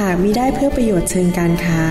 [0.00, 1.82] หากมิได้เพื่อประโยชน์เชิงการค้า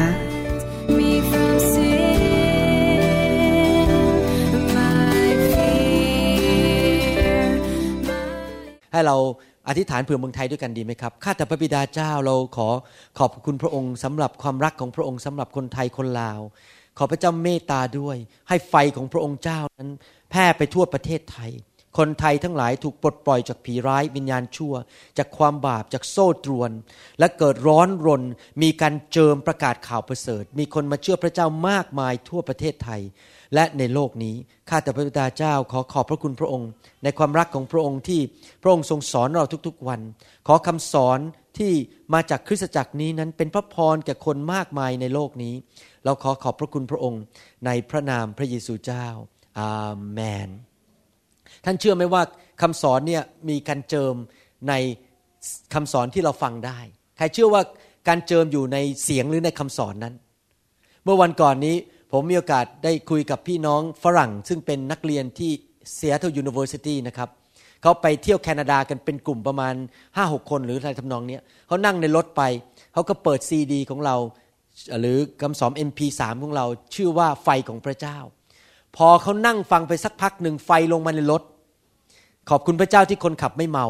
[8.91, 9.17] ให้เรา
[9.67, 12.67] อธิษฐานเผื่อเมืองไทยด้วยกันดีไหมครับ ข้าแต่พระบิดาเจ้าเราขอ
[13.19, 16.39] ขอบคุณพระองค์สำหรับความรักของพระองค์สำหรับคนไทยคนลาว
[16.97, 18.17] ขอพระเจ้าเมตตาด้วย
[18.49, 19.89] ให้ไฟของพระองค์เจ้านั้น
[20.31, 21.51] แพร่ไปทั่วประเทศไทย
[21.97, 24.73] คนไทยทั้งหลายถูกปลดปล่อยจากผีร้ายวิญญาณชั่ว
[25.17, 26.71] จากความบาปจากโซ่ตรวน
[27.19, 28.23] และเกิดร้อนรน
[28.61, 33.01] มีการเจิมประกาศข่าวประเสริฐ มีคนมาเชื่อพระเจ้ามากมายทั่วประเทศไทย
[33.53, 34.35] และในโลกนี้
[34.69, 36.69] ข้าแต่พระบิดาเจ้าขอขอบพระคุณพระองค์
[37.03, 38.21] ในความรักของพระองค์ที่
[38.61, 40.01] พระองค์ทรงสอนเราทุกๆวัน
[40.47, 41.19] ขอคำสอน
[41.57, 41.73] ที่
[42.13, 45.53] มาจากคริสตจักรนี้นั้นเป็นพระพรแก่คนมากมายในโลกนี้
[46.05, 47.21] เราขอขอบพระคุณพระองค์
[47.65, 49.07] ในพระนามพระเยซูเจ้า
[49.59, 50.49] อาเมน
[51.65, 52.21] ท่านเชื่อไหมว่า
[52.61, 54.15] คำสอนเนี่ยมีการเจิม
[54.69, 54.73] ใน
[55.73, 56.79] คำสอนที่เราฟังได้
[57.17, 57.61] ใครเชื่อว่า
[58.07, 60.13] การเจิมอยู่ในเสียงหรือในคำสอนนั้น
[61.03, 61.75] เมื่อวันก่อนนี้
[62.11, 65.51] ผมมีโอกาสได้คุยกับพี่น้องฝรั่ง ซึ่งเป็นนักเรียนที่
[65.97, 67.29] Seattle University นะครับ
[67.81, 69.75] เขาไปเที่ยวแคนาดากันเป็นกลุ่มประมาณ
[70.13, 72.41] 5-6 คนหรืออะไรทำนองเนี้ยเขานั่งในรถไป
[72.93, 74.15] เขาก็เปิดซีดีของเรา
[75.01, 78.17] หรือคำสอน MP3 ของเราชื่อว่าไฟของพระเจ้า
[78.97, 81.41] พอเขานั่งฟังไปสักพักหนึ่งไฟลงมาในรถ
[82.49, 83.85] ขอบคุณพระเจ้าที่คนขับไม่เมา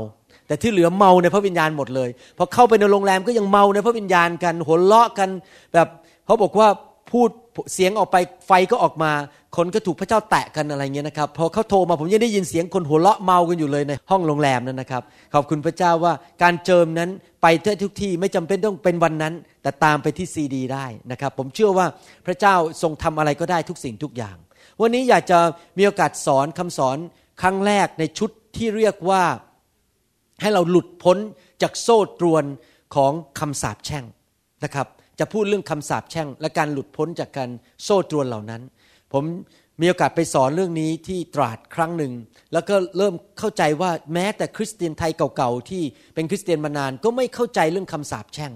[0.48, 5.30] แต่ที่เหลือเมาในพระวิญญาณหมดเลยพอเข้าไปในโรงแรมก็ยังเมาในพระวิญญาณกันหัวเราะกัน
[5.74, 5.88] แบบ
[6.26, 6.68] เขาบอกว่า
[7.12, 7.30] พูด
[7.74, 8.18] เสียงออกไป
[8.48, 9.12] ไฟก็ออกมา
[9.56, 16.14] คนก็ถูกพระเจ้าแตะกันอะไรเงี้ยนะครับพอเขาโทรมาผมยังได้ยินเสียงคนหัวเราะเมากันอยู่เลยในห้องโรงแรมนั้นนะครับ ขอบคุณพระเจ้าว่า
[16.44, 17.10] การเจิมนั้น
[17.42, 17.48] ไป
[17.84, 19.34] ทุกที่ไม่จำเป็นต้องเป็นวันนั้น
[19.64, 21.86] แต่ตามไปที่ซีดีได้นะครับ ผมเชื่อว่า
[22.26, 24.38] พระเจ้าทรงทำอะไรก็ได้ทุกสิ่งทุกอย่าง
[24.82, 25.40] วันนี้อยากจะ
[25.78, 26.98] มีโอกาสสอนคำสอน
[27.42, 29.24] ครั้งแรกในชุดที่เรียกว่า
[30.42, 31.18] ให้เราหลุดพ้น
[31.62, 32.44] จากโซ่ตรวน
[32.96, 34.06] ของคำสาปแช่ง
[34.64, 34.88] นะครับ
[35.20, 37.50] จะพูดเรื่องคำสาปแช่ง และการหลุดพ้นจากการ
[37.84, 38.62] โซ่ตรวนเหล่านั้น
[39.14, 39.24] ผม
[39.82, 42.14] มีโอกาสไปสอนเรื่องนี้ที่ตราดครั้งหนึ่ง
[42.54, 45.84] แล้วก็เริ่มเข้าใจว่าแม้แต่คริสเตียนไทยเก่าๆที่
[46.16, 48.52] เป็นคริสเตียนมานานก็ไม่เข้าใจเรื่องคำสาปแช่ง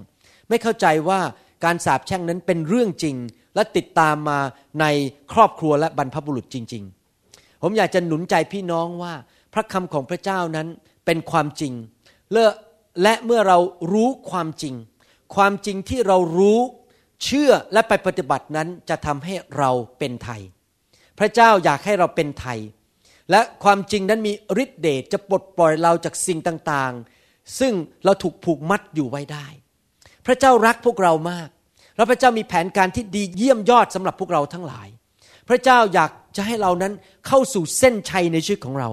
[0.48, 1.20] ไม่เข้าใจว่า
[1.64, 3.16] การสาปแช่งนั้นเป็นเรื่องจริง
[3.54, 4.38] และติดตามมา
[4.80, 4.86] ใน
[5.32, 6.84] ครอบครัวและบรรพบุรุษจริง
[7.22, 9.14] ๆ ผมอยากจะหนุนใจพี่น้องว่า
[9.54, 10.68] พระคำของพระเจ้านั้น
[11.06, 11.72] เป็นความจริง
[12.32, 12.44] และ
[13.02, 13.58] และเมื่อเรา
[13.92, 14.74] รู้ความจริง
[15.34, 16.58] ความจริงที่เรารู้
[17.24, 20.40] เชื่อและไปปฏิบัตินั้นจะทำให้เราเป็นไทย
[21.18, 22.58] พระเจ้าอยากให้เราเป็นไทย
[23.30, 27.72] และความจริงนั้นมีฤทธิเดชจะปลดปล่อยเราจากสิ่งต่างๆ ซึ่ง
[28.04, 29.46] เราถูกผูกมัดอยู่ไว้ได้
[30.26, 31.48] พระเจ้ารักพวกเรามาก
[32.00, 34.88] แล้วพระเจ้ามีแผนการที่ดีเยี่ยมยอดสำหรับพวกเราทั้งหลาย
[35.48, 36.92] พระเจ้าอยากจะให้เรานั้น
[37.26, 38.88] เข้าสู่เส้นชัยในชีวิตของเรา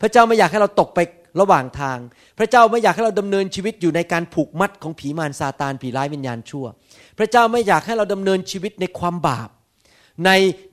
[0.00, 0.98] พระเจ้าไม่อยากให้เราตกไป
[1.40, 1.98] ระหว่างทาง
[2.38, 6.66] พระเจ้าไม่อยากให้เราดำเนินชีวิตอยู่ในการผูกมัดของผีมารซาตานผีร้ายวิญญาณชั่ว
[7.18, 9.48] พระเจ้าไม่อยากให้เราดำเนินชีวิตในความบาป
[10.26, 10.30] ใน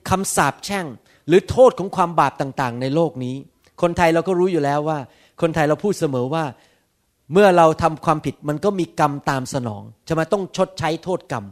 [0.08, 0.86] คำสาปแช่ง
[1.28, 3.36] หรือโทษของความบาปต่างๆ ในโลกนี้
[3.82, 4.98] คนไทยเราก็รู้อยู่แล้วว่า
[5.40, 6.44] คนไทยเราพูดเสมอว่า
[7.32, 11.44] เมื่อเราทำความผิดมันก็มีกรรมตามสนองจะมาต้องชดใช้โทษกรรม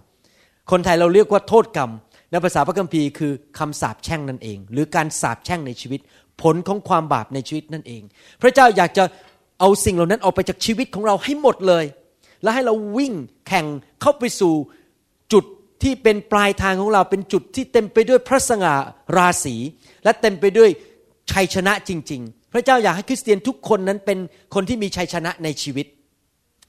[0.70, 1.90] คนไทยเราเรียกว่าโทษกรรม
[2.30, 6.00] ในภาษาพระคัมภีร์คือคำสาปแช่งนั่นเอง หรือการสาปแช่งในชีวิต
[6.42, 8.02] ผลของความบาปในชีวิตนั่นเอง
[8.42, 9.04] พระเจ้าอยากจะ
[9.60, 11.84] เอาสิ่งเหล่านั้นออกไปจากชีวิตของเราให้หมดเลย
[12.42, 13.12] และให้เราวิ่ง
[13.46, 13.66] แข่ง
[14.00, 14.54] เข้าไปสู่
[15.32, 15.44] จุด
[15.82, 18.74] ที่เป็นปลายทางของเราเป็นจุดที่เต็มไปด้วยพระสง่า
[19.16, 19.56] ราศี
[20.04, 20.70] และเต็มไปด้วย
[21.32, 24.18] ชัยชนะจริง ๆ พระเจ้าอยากให้คริสเตียนทุกคนนั้นเป็น
[24.54, 25.86] คนที่มีชัยชนะในชีวิต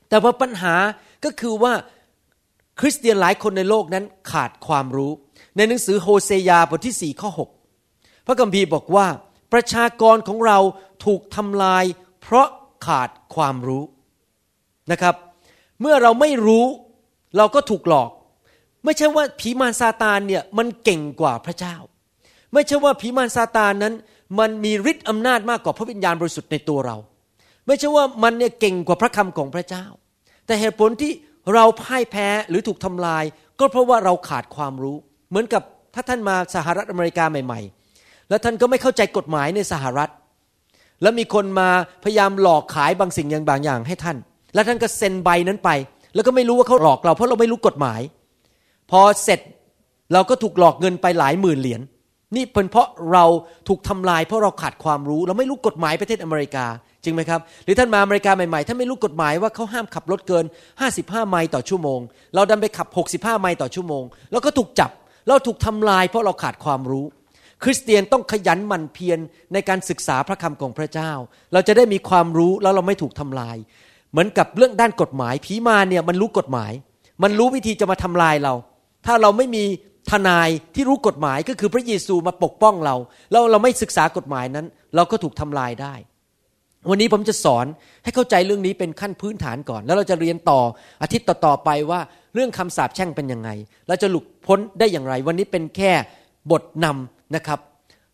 [0.10, 0.75] แต่ว่าปัญหา
[1.25, 1.74] ก็คือว่า
[2.80, 5.12] คริสเตียนหลายคนในโลกนั้นขาดความรู้
[5.56, 9.07] ในหนังสือโฮเซยาบทที่ 4 ข้อ 6 พระคัมภีร์บอกว่า
[9.54, 10.57] ประชากรของเรา
[11.06, 11.83] ถูกทำลาย
[12.22, 12.48] เพราะ
[12.86, 13.83] ขาดความรู้
[14.92, 15.16] นะครับ
[15.81, 16.66] เมื่อเราไม่รู้
[17.38, 18.12] เราก็ถูกหลอก
[18.83, 21.75] ไม่ใช่ว่าผีมารซาตานเนี่ยมันเก่งกว่าพระเจ้า
[22.54, 23.94] ไม่ใช่ว่าผีมารซาตานนั้น
[24.39, 26.98] มันมีฤทธิ์อำนาจมากกว่าพระวิญญาณบริสุทธิ์ในตัวเรา
[27.68, 29.86] ไม่ใช่ว่ามันเนี่ยเก่งกว่าพระคำของพระเจ้า
[30.45, 31.12] แต่เหตุผลที่
[31.53, 33.24] เราพ่ายแพ้หรือถูกทำลาย
[33.59, 34.97] ก็เพราะว่าเราขาดความรู้
[35.30, 35.63] เหมือนกับ
[35.94, 37.62] ถ้าท่านมาสหรัฐอเมริกาใหม่
[37.95, 40.09] ๆ แล้วท่านก็ไม่เข้าใจกฎหมายในสหรัฐ
[41.01, 41.69] แล้วมีคนมา
[42.03, 44.18] พยายามหลอกขายบางสิ่งอย่างบางอย่างให้ท่าน
[44.53, 45.69] แล้วท่านก็เซ็นใบนั้นไป
[46.13, 48.01] แล้วก็ไม่รู้ว่าเขาหลอกเรา เพราะเราไม่รู้กฎหมาย
[48.92, 49.39] พอเสร็จ
[50.13, 51.81] เราก็ถูกหลอกเงินไปหลายหมื่นเหรียญ
[52.36, 53.25] นี่เป็นเพราะเรา
[53.68, 56.65] ถูกทำลายเพราะเราขาดความรู้ เราไม่รู้กฎหมายประเทศอเมริกา
[57.06, 60.46] จริงไหมครับ หรือท่านมาอเมริกาใหม่ๆท่านไม่รู้กฎหมายว่าเขาห้ามขับรถเกิน
[60.86, 62.00] 55 ไมล์ต่อชั่วโมง
[62.36, 64.92] เราดันไปขับ 65 ไมล์ต่อชั่วโมง แล้วก็ถูกจับ
[65.28, 67.06] เราถูกทำลายเพราะเราขาดความรู้
[67.63, 69.19] คริสเตียนต้องขยันหมั่นเพียร
[69.54, 71.12] ในการศึกษาพระคำของพระเจ้า
[71.54, 73.57] เราจะได้มีความรู้แล้วเราไม่ถูกทำลาย
[74.12, 76.72] เหมือนกับเรื่องด้านกฎหมายผีมาเนี่ยมันรู้กฎหมาย
[77.24, 78.54] มันรู้วิธีจะมาทำลายเรา
[79.06, 79.63] ถ้าเราไม่มี
[80.12, 82.96] ทนายที่รู้กฎหมายก็คือพระเยซูมาปกป้องเรา
[83.31, 84.66] แล้วเราไม่ศึกษากฎหมายนั้น
[84.96, 85.94] เราก็ถูกทำลายได้
[86.90, 87.66] วันนี้ผมจะสอน
[88.04, 90.62] ให้เข้าใจเรื่องนี้เป็นขั้นพื้นฐานก่อน แล้วเราจะเรียนต่อ
[91.02, 92.00] อาทิตย์ต่อๆไปว่า
[92.34, 93.50] เรื่องคำสาปแช่งเป็นยังไง
[93.88, 95.92] เราจะหลุดพ้นได้อย่างไร วันนี้เป็นแค่
[96.52, 97.60] บทนำนะครับ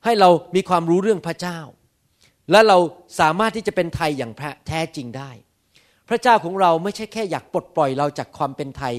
[0.06, 1.60] ให้เรามีความรู้เรื่องพระเจ้า
[2.52, 2.78] และเรา
[3.20, 4.32] สามารถที่จะเป็นไทยอย่าง
[4.68, 5.32] แท้จริงได้
[6.10, 8.94] พระเจ้าของเราไม่ใช่แค่อยากปลดปล่อยเราจากความเป็นไทย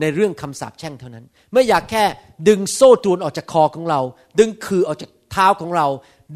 [0.00, 2.04] ในเรื่องคำสาปแช่งเท่านั้น ไม่อยากแค่
[2.48, 4.00] ดึงโซ่ตรวนออกจากคอของเรา
[4.38, 5.86] ดึงคือออกจากเท้าของเรา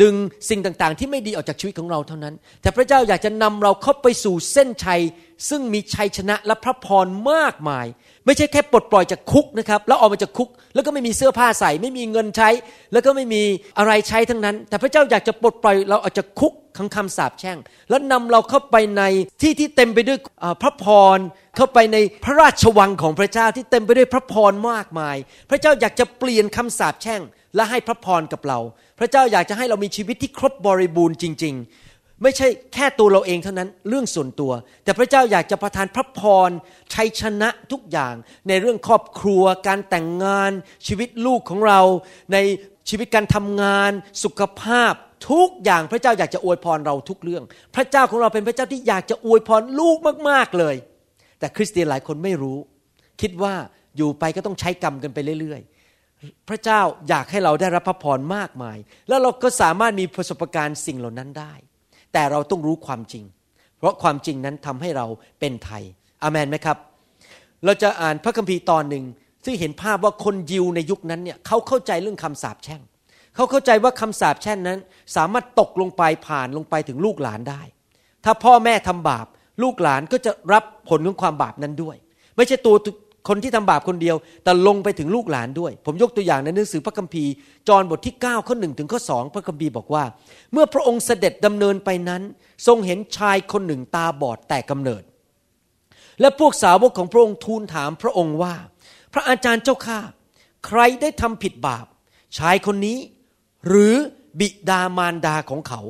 [0.02, 0.14] ดึง
[0.48, 5.02] สิ่งต่างๆ ที่ไม่ดีออกจากชีวิตของเราเท่านั้น แต่พระเจ้าอยากจะนำเราเข้าไปสู่เส้นชัย
[5.48, 7.86] ซึ่งมีชัยชนะและพระพรมากมาย
[8.26, 12.48] ไม่ใช่แค่ปลดปล่อยจากคุกนะครับแล้วออกมาจากคุก แล้วก็ไม่มีเสื้อผ้าใส่ ไม่มีเงินใช้
[12.92, 13.42] แล้วก็ไม่มี
[13.78, 17.58] อะไรใช้ทั้งนั้น แต่พระเจ้าอยากจะปลดปล่อยเราออกจากคุกขังคำสาปแช่ง
[17.90, 19.02] แล้วนำเราเข้าไปใน
[19.42, 20.18] ที่ที่เต็มไปด้วย
[20.62, 20.84] พระพ
[21.16, 21.18] ร
[21.56, 25.16] เข้าไปในพระราชวังของพระเจ้าที่เต็มไปด้วยพระพรมากมาย
[25.50, 27.22] พระเจ้าอยากจะเปลี่ยนคำสาปแช่ง
[27.54, 28.58] และให้พระพรกับเรา
[28.98, 34.52] พระเจ้าอยากจะให้เรามีชีวิตที่ครบบริบูรณ์จริง ๆ ไม่ใช่แค่ตัวเราเองเท่านั้นเรื่องส่วนตัว
[34.84, 36.50] แต่พระเจ้าอยากจะประทานพระพร
[36.94, 38.14] ชัยชนะทุกอย่าง
[38.48, 40.52] ในเรื่องครอบครัว การแต่งงาน
[40.86, 41.80] ชีวิตลูกของเรา
[42.32, 42.38] ใน
[42.88, 43.90] ชีวิตการทำงาน
[44.24, 44.92] สุขภาพ
[45.30, 47.44] ทุกอย่างพระเจ้าอยากจะอวยพรเราทุกเรื่อง
[47.74, 49.96] พระเจ้าของเราเป็นพระเจ้าที่อยากจะอวยพรลูก
[50.28, 50.76] มากๆเลย
[51.38, 52.58] แต่คริสเตียนหลายคนไม่รู้
[53.20, 53.54] คิดว่า
[53.96, 55.79] อยู่ไปก็ต้องใช้กรรมกันไปเรื่อยๆ
[56.48, 58.78] พระเจ้าอยากให้เราได้รับพระพรมากมาย
[59.08, 61.54] แล้วเราก็สามารถมีประสบการณ์สิ่งเหล่านั้นได้
[62.12, 63.24] แต่เราต้องรู้ความจริง
[63.78, 65.06] เพราะความจริงนั้นทำให้เรา
[65.40, 65.82] เป็นไทย
[66.22, 66.76] อามนไหมครับ
[67.64, 69.04] เราจะอ่านพระคัมภีร์ตอนหนึ่ง
[69.44, 72.82] ซึ่งเห็นภาพว่าคนยิวในยุคนั้นเนี่ยเขาเข้าใจเรื่องคำสาปแช่ง
[73.34, 74.78] เขาเข้าใจว่าคำสาปแช่งนั้น
[75.16, 77.62] สามารถตกลงไปผ่านลงไปถึงลูกหลานได้
[78.24, 79.26] ถ้าพ่อแม่ทำบาป
[79.62, 81.96] ลูกหลานก็จะรับผลของความบาปนั้นด้วย
[82.36, 82.76] ไม่ใช่ตัว
[83.28, 87.32] คนที่ทำบาปคนเดียว แต่ลงไปถึงลูกหลานด้วย ผมยกตัวอย่างในหนังสือพระคัมภีร์
[87.68, 90.04] จอห์นบทที่ 9 ข้อหนึ่งถึงข้อสองพระคัมภีร์บอกว่า
[90.52, 92.22] เมื่อพระองค์เสด็จดำเนินไปนั้น
[92.66, 95.02] ทรงเห็นชายคนหนึ่งตาบอดแต่กำเนิด
[96.20, 98.54] และพวกสาวกของพระองค์ทูลถามพระองค์ว่า
[99.12, 99.98] พระอาจารย์เจ้าข้า
[100.66, 101.86] ใครได้ทำผิดบาป
[102.38, 102.98] ชายคนนี้
[103.68, 103.94] หรือ
[104.40, 105.80] บิดามารดาของเขา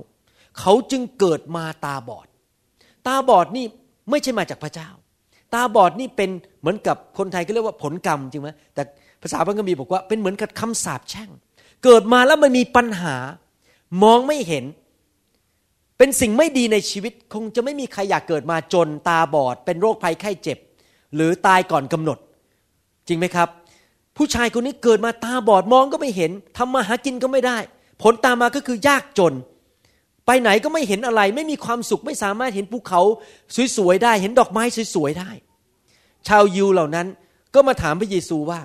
[0.60, 2.26] เขาจึงเกิดมาตาบอด
[3.06, 3.66] ตาบอดนี่
[4.10, 4.88] ไม่ใช่มาจากพระเจ้า
[5.54, 6.30] ตาบอดนี่เป็น
[6.60, 8.82] เหมือนกับคนไทยก็เรียกว่าผลกรรมจริงไหมแต่
[9.22, 11.30] ภาษาพระคัมภีร์บอกว่าเป็นเหมือนกับคำสาปแช่ง
[11.84, 13.16] เกิดมาแล้วมันมีปัญหา
[14.02, 14.64] มองไม่เห็น
[15.98, 20.58] เป็นสิ่งไม่ดีในชีวิตคงจะไม่มีใครอยากเกิดมาจนตาบอด เป็นโรคภัยไข้เจ็บ
[21.14, 22.18] หรือตายก่อนกำหนด
[23.08, 23.48] จริงไหมครับ
[24.16, 27.58] ผู้ชายคนนี้เกิดมาตาบอดมองก็ไม่เห็นทำมาหากินก็ไม่ได้
[28.02, 29.34] ผลตามมาก็คือยากจน
[30.26, 33.00] ไปไหนก็ไม่เห็นอะไร ไม่มีความสุขไม่สามารถเห็นภูเขา
[33.76, 34.62] สวยๆได้ เห็นดอกไม้
[34.94, 35.30] สวยๆได้
[36.28, 37.06] ชาวยิวเหล่านั้น
[37.54, 38.60] ก็มาถามพระเยซูว่า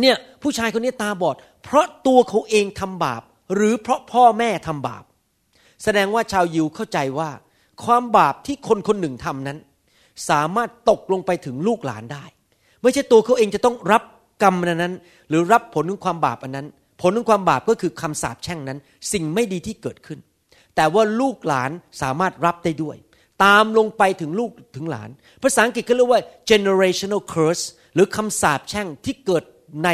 [0.00, 3.22] เนี่ยผู้ชายคนนี้ตาบอด เพราะตัวเขาเองทำบาป
[3.54, 5.04] หรือเพราะพ่อแม่ทำบาป
[5.82, 7.30] แสดงว่าชาวยิวเข้าใจว่า
[7.84, 9.58] ความบาปที่คนคนหนึ่งทำนั้น
[10.30, 12.24] สามารถตกลงไปถึงลูกหลานได้
[12.82, 14.02] ไม่ใช่ตัวเขาเองจะต้องรับ
[14.42, 14.94] กรรมนั้น
[15.28, 16.66] หรือรับผลของความบาปอันนั้น
[17.02, 18.78] ผลของความบาปก็คือคำสาปแช่งนั้น
[19.12, 20.18] สิ่งไม่ดีที่เกิดขึ้น
[20.76, 21.70] แต่ว่าลูกหลาน
[22.02, 22.96] สามารถรับได้ด้วย
[23.44, 25.10] ตามลงไปถึงลูกถึงหลาน
[25.42, 27.64] ภาษาอังกฤษก็เรียกว่า generational curse
[27.94, 29.44] หรือคำสาปแช่งที่เกิด
[29.84, 29.88] ใน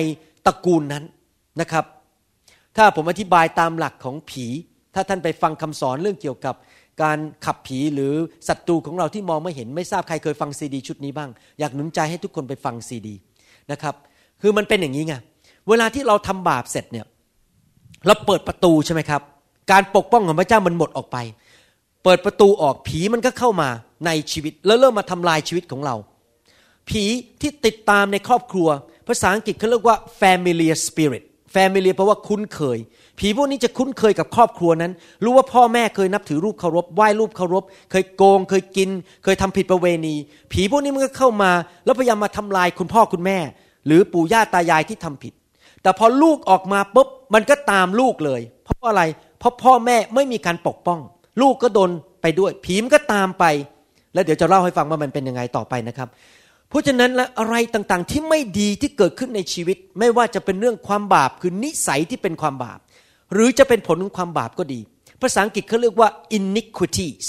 [0.46, 1.04] ตระกูลนั้น
[1.60, 1.84] นะครับ
[2.76, 4.46] ถ้าผมอธิบายตามหลักของผี
[4.94, 6.54] ถ้าท่านไปฟังคำสอนเรื่องเกี่ยวกับ
[7.02, 8.12] การขับผีหรือ
[8.48, 13.14] ศัตรูของเราที่มองไม่เห็นไม่ทราบใครเคยฟังซีดีชุดนี้บ้าง อยากหนุนใจให้ทุกคนไปฟังซีดี
[13.72, 13.94] นะครับ
[14.42, 15.14] คือมันเป็นอย่างนี้ไง
[15.68, 17.06] เวลาที่เราทำบาปเสร็จเนี่ย
[18.06, 19.22] เราเปิดประตูใช่ไหมครับ
[19.72, 21.16] การปกป้องของพระเจ้ามันหมดออกไป
[22.04, 23.68] เปิดประตูออกผีมันก็เข้ามา
[24.06, 25.96] ในชีวิต แล้วเริ่มมาทำลายชีวิตของเรา
[26.88, 27.04] ผี
[27.40, 28.68] ที่ติดตามในครอบครัว
[29.08, 31.22] ภาษาอังกฤษเขาเรียกว่า familiar spirit
[31.54, 32.78] familiar แปลว่าคุ้นเคย
[33.18, 34.92] ผีพวกนี้จะคุ้นเคยกับครอบครัวนั้น
[35.24, 38.90] รู้ว่าพ่อแม่เคยนับถือรูปเคารพไหว้รูปเคารพ เคยโกง เคยกิน
[39.24, 40.14] เคยทำผิดประเวณี
[40.52, 41.50] ผีพวกนี้มันก็เข้ามา
[41.84, 43.38] แล้วพยายามมาทำลายคุณพ่อคุณแม่
[43.86, 45.32] หรือปู่ย่าตายายที่ทำผิด
[45.82, 49.02] แต่พอลูกออกมาปุ๊บมันก็ตามลูกเลย เพราะอะไร
[49.38, 51.00] เพราะพ่อแม่ไม่มีการปกป้อง
[51.40, 51.90] ลูกก็โดน
[52.22, 53.44] ไปด้วย ผีมก็ตามไป
[54.14, 56.08] แล้วเดี๋ยวจะเล่าให้ฟังว่ามันเป็นยังไงต่อไปนะครับ
[56.68, 62.78] เพราะฉะนั้นและอะไรต่างๆที่ไม่ดีที่เกิดขึ้นในชีวิต ไม่ว่าจะเป็นเรื่องความบาปคือนิสัยที่เป็นความบาป
[63.32, 64.80] หรือจะเป็นผลของความบาปก็ดี
[65.22, 66.08] ภาษาอังกฤษเขาเรียกว่า
[66.38, 67.28] iniquities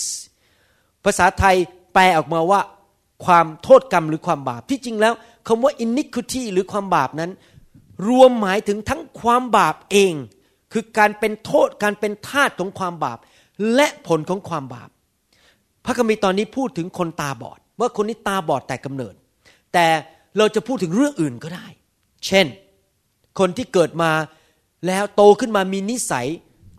[1.06, 1.56] ภาษาไทย
[1.94, 2.62] แปลออกมาว่า
[3.26, 5.14] ความโทษกรรมหรือความบาปที่จริงแล้ว
[5.48, 7.32] คำว่า iniquity หรือความบาปนั้น
[8.08, 10.14] รวมหมายถึงทั้งความบาปเอง
[10.74, 13.18] คือการเป็นโทษการเป็นทาสของความบาป
[13.76, 14.90] และผลของความบาป
[15.86, 19.14] พระคัมภีร์ตอนนี้พูดถึงคนตาบอด ว่าคนนี้ตาบอดแต่กำเนิด
[19.74, 19.86] แต่
[20.38, 21.68] เราจะพูดถึงเรื่องอื่นก็ได้
[22.26, 22.46] เช่น
[23.40, 24.12] คนที่เกิดมา
[24.88, 26.28] แล้วโตขึ้นมามีนิสัย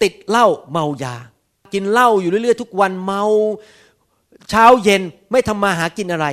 [0.03, 1.17] ติดเหล้าเมายา
[1.73, 3.23] กินเหล้าอยู่เรื่อยๆ ทุกวันเมา
[4.51, 6.27] เช้าเย็นไม่ทำมาหากินอะไร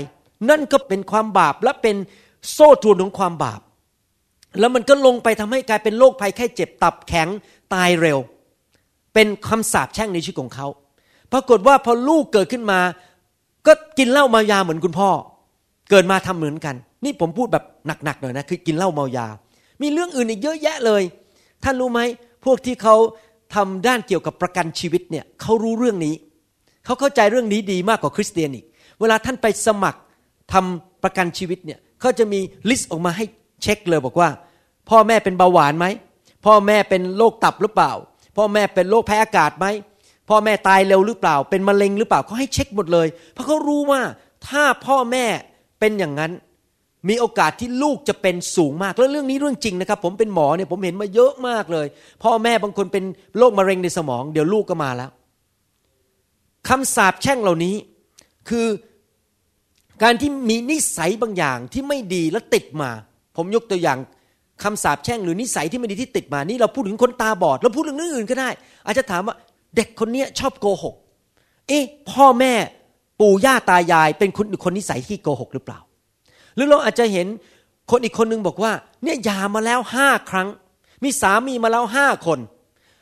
[0.49, 1.95] นั่นก็เป็นความบาปและเป็น
[2.51, 3.61] โซ่ตรวนของความบาป
[4.59, 7.27] แล้วมันก็ลงไปทำให้กลายเป็นโรคภัยแค่เจ็บตับแข็ง
[7.73, 8.19] ตายเร็ว
[9.13, 10.67] เป็นคำสาปแช่งในชีวิตของเขา
[11.31, 12.79] ปรากฏว่าพอลูกเกิดขึ้นมา
[13.67, 15.09] ก็กินเหล้าเมายาเหมือนคุณพ่อ
[15.89, 17.63] เกิดมาทำเหมือนกัน นี่ผมพูดแบบ
[18.03, 19.27] หนักๆหน่อยนะคือกินเหล้าเมายา
[19.81, 21.03] มีเรื่องอื่นอีกเยอะแยะเลย
[21.63, 21.99] ท่านรู้ไหม
[22.45, 22.95] พวกที่เขา
[23.55, 26.15] ทำด้านเกี่ยวกับประกันชีวิตเนี่ยเขารู้เรื่องนี้
[26.85, 28.65] เขาเข้าใจเรื่องนี้ดีมากกว่าคริสเตียนอีก
[28.99, 29.99] เวลาท่านไปสมัคร
[30.53, 32.39] ทำประกันชีวิตเนี่ยเขาจะมี
[32.69, 33.25] list ออกมาให้
[33.61, 34.29] เช็คเลยบอกว่า
[34.89, 35.85] พ่อแม่เป็นเบาหวานไหม
[36.45, 37.91] พ่อแม่เป็นโรคตับหรือเปล่า
[38.37, 39.65] พ่อแม่เป็นโรคแพ้อากาศไหม
[40.29, 44.01] พ่อแม่ตายเร็วหรือเปล่า เป็นมะเร็งหรือเปล่าเขาให้เช็คหมดเลย เพราะเขารู้ว่า
[44.47, 45.25] ถ้าพ่อแม่
[45.79, 46.31] เป็นอย่างนั้น
[47.09, 51.87] มีโอกาสที่ลูกจะเป็นสูงมากแล้วเรื่องนี้เรื่องจริงนะครับ ผมเป็นหมอเนี่ยผมเห็นมาเยอะมากเลย
[52.23, 53.03] พ่อแม่บางคนเป็น
[53.37, 55.09] โรคมะเร็งในสมอง เดี๋ยวลูกก็มาแล้ว
[56.69, 57.75] คำสาปแช่งเหล่านี้
[58.49, 58.67] คือ
[60.03, 62.89] การที่มีนิสัยบางอย่างที่ไม่ดีแล้วติดมา
[63.35, 63.97] ผมยกตัวอย่าง
[64.63, 68.49] คำสาปแช่งหรือนิสัยที่ไม่ดีที่ติดมานี่เราพูดถึงคนตาบอดเราพูดถึงเรื่องอื่นก็ได้
[68.85, 69.35] อาจจะถามว่า
[69.75, 70.95] เด็กคนเนี้ชอบโกหก
[71.67, 72.53] เอ๊ะพ่อแม่
[73.19, 75.79] ปู่ย่าตายาย เป็นคนคนนิสัยที่โกหกหรือเปล่า
[76.55, 77.27] หรือเราอาจจะเห็น
[77.91, 78.71] คนอีกคนนึงบอกว่า
[79.03, 80.47] เนี่ยยามาแล้วห้าครั้ง
[81.03, 82.39] มีสามีมาแล้วห้าคน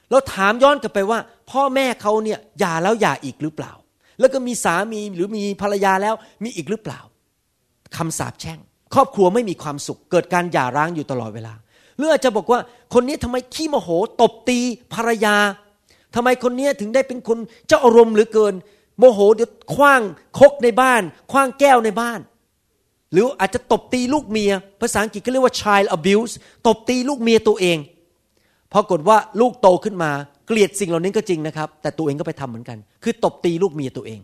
[0.09, 1.19] เราถามย้อนกลับไปว่า
[1.51, 3.71] พ่อแม่เขาเนี่ยหย่าแล้วหย่าอีกหรือเปล่า
[4.19, 6.99] แล้วก็มีสามีหรือมีภรรยาแล้วมีอีกหรือเปล่า
[7.97, 8.59] คำสาปแช่ง
[8.93, 11.53] ครอบครัวไม่มีความสุข เกิดการหย่าร้างอยู่ตลอดเวลา
[11.97, 12.59] หรืออาจจะบอกว่า
[12.93, 13.89] คนนี้ทำไมขี้โมโห
[14.21, 14.59] ตบตี
[14.93, 15.35] ภรรยา
[16.15, 18.53] ทำไมคนนี้ถึงได้เป็นคนเจ้าอารมณ์เหลือเกิน
[18.99, 20.01] โมโหเดี๋ยวคว้าง
[20.39, 22.19] คกในบ้านคว้างแก้วในบ้าน
[23.11, 26.33] หรืออาจจะตบตีลูกเมีย ภาษาอังกฤษเขาเรียกว่า child abuse
[26.67, 27.77] ตบตีลูกเมียตัวเอง
[28.71, 30.11] พอกฏว่าลูกโตขึ้นมา
[30.47, 34.19] เกลียดสิ่งเหล่านี้ก็จริงนะครับ แต่ตัวเองก็ไปทำเหมือนกัน คือตบตีลูกเมียตัวเอง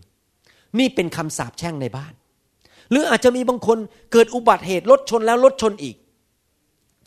[0.78, 2.12] นี่เป็นคำสาปแช่งในบ้าน
[2.90, 3.78] หรืออาจจะมีบางคน
[4.12, 5.96] เกิดอุบัติเหตุรถชนแล้วรถชนอีก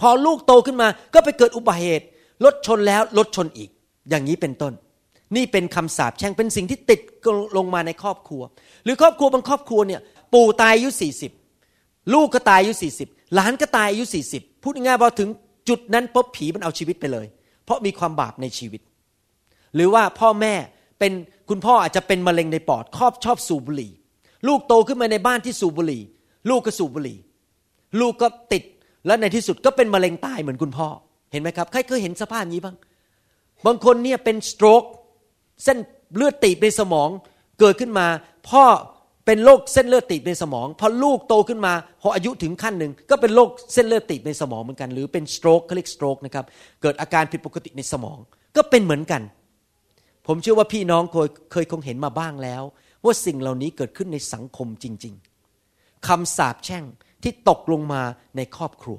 [0.01, 2.05] พอลูกโตขึ้นมาก็ไปเกิดอุบัติเหตุ
[2.45, 3.69] รถชนแล้วรถชนอีก
[4.09, 4.73] อย่างนี้เป็นต้น
[5.35, 6.99] นี่เป็นคำสาปแช่งเป็นสิ่งที่ติด
[7.57, 8.41] ลงมาในครอบครัว
[8.83, 10.01] หรือครอบครัวบางครอบครัวเนี่ย
[10.33, 11.31] ปู่ตายอายุสี่สิบ
[12.13, 15.29] ลูกก็ตายอายุสี่สิบหลานก็ตายอายุสี่สิบพูดง่ายๆพอถึง
[15.69, 17.27] จุดนั้นปุ๊บผีมันเอาชีวิตไปเลย
[17.65, 18.81] เพราะมีความบาปในชีวิต
[19.75, 20.53] หรือว่าพ่อแม่
[20.99, 21.11] เป็น
[21.49, 23.91] คุณพ่ออาจจะเป็นมะเร็งในปอดครอบชอบสูบบุหรี่
[24.47, 26.03] ลูกโตขึ้นมาในบ้านที่สูบบุหรี่
[26.49, 27.17] ลูกก็สูบบุหรี่
[27.99, 28.63] ลูกก็ติด
[29.05, 30.87] แล้วในที่สุดก็เป็นมะเร็งตายเหมือนคุณพ่อ
[31.31, 32.75] เห็นไหมครับใครเคยเห็นสภาพนี้บ้าง
[33.65, 34.83] บางคนเนี่ยเป็นสโตรก
[35.63, 35.77] เส้น
[36.15, 37.09] เลือดตีบในสมอง
[37.59, 38.07] เกิดขึ้นมา
[38.49, 38.65] พ่อ
[39.25, 46.45] เป็นโรคเส้นเลือดตีบในสมองพอลูกโตขึ้นมาพออายุถึงขั้นหนึ่งก็เป็นโรคเส้นเลือดตีบในสมองเหมือนกัน หรือเป็นสโตรกเขาเรียกสโตรกนะครับ
[46.81, 48.17] เกิดอาการผิดปกติในสมอง
[48.55, 49.21] ก็เป็นเหมือนกัน
[50.27, 52.63] ผมเชื่อว่าพี่น้องเคยเคยคงเห็นมาบ้างแล้ว
[53.05, 55.15] ว่าสิ่งเหล่านี้เกิดขึ้นในสังคมจริง
[55.61, 56.83] ๆคำสาปแช่ง
[57.23, 58.01] ที่ตกลงมา
[58.35, 58.97] ในครอบครัว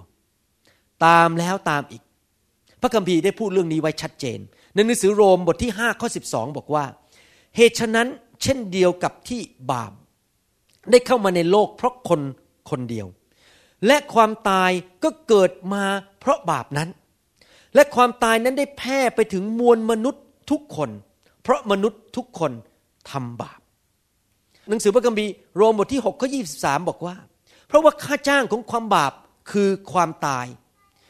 [1.06, 2.02] ตามแล้วตามอีก
[2.80, 4.38] พระคัมภีร์ได้พูดเรื่องนี้ไว้ชัดเจน
[4.74, 6.84] ในหนังสือโรมบทที่5ข้อ12 บอกว่า
[7.56, 8.08] เหตุฉะนั้น
[8.42, 9.40] เช่นเดียวกับที่
[9.72, 9.92] บาป
[10.90, 12.20] ได้เข้ามาในโลกเพราะคน
[12.70, 13.06] คนเดียว
[13.86, 14.70] และความตาย
[15.02, 15.84] ก็เกิดมา
[16.20, 16.88] เพราะบาปนั้น
[17.74, 20.90] และความตายนั้นได้แพร่ไปถึงมวลมนุษย์ทุกคน
[21.42, 22.52] เพราะมนุษย์ทุกคน
[23.10, 23.59] ทำบาป
[24.68, 27.16] หนังสือพระคัมภีร์โรมบทที่6ข้อ23 บอกว่า
[27.68, 29.12] เพราะว่าค่าจ้างของความบาป
[29.52, 30.46] คือความตาย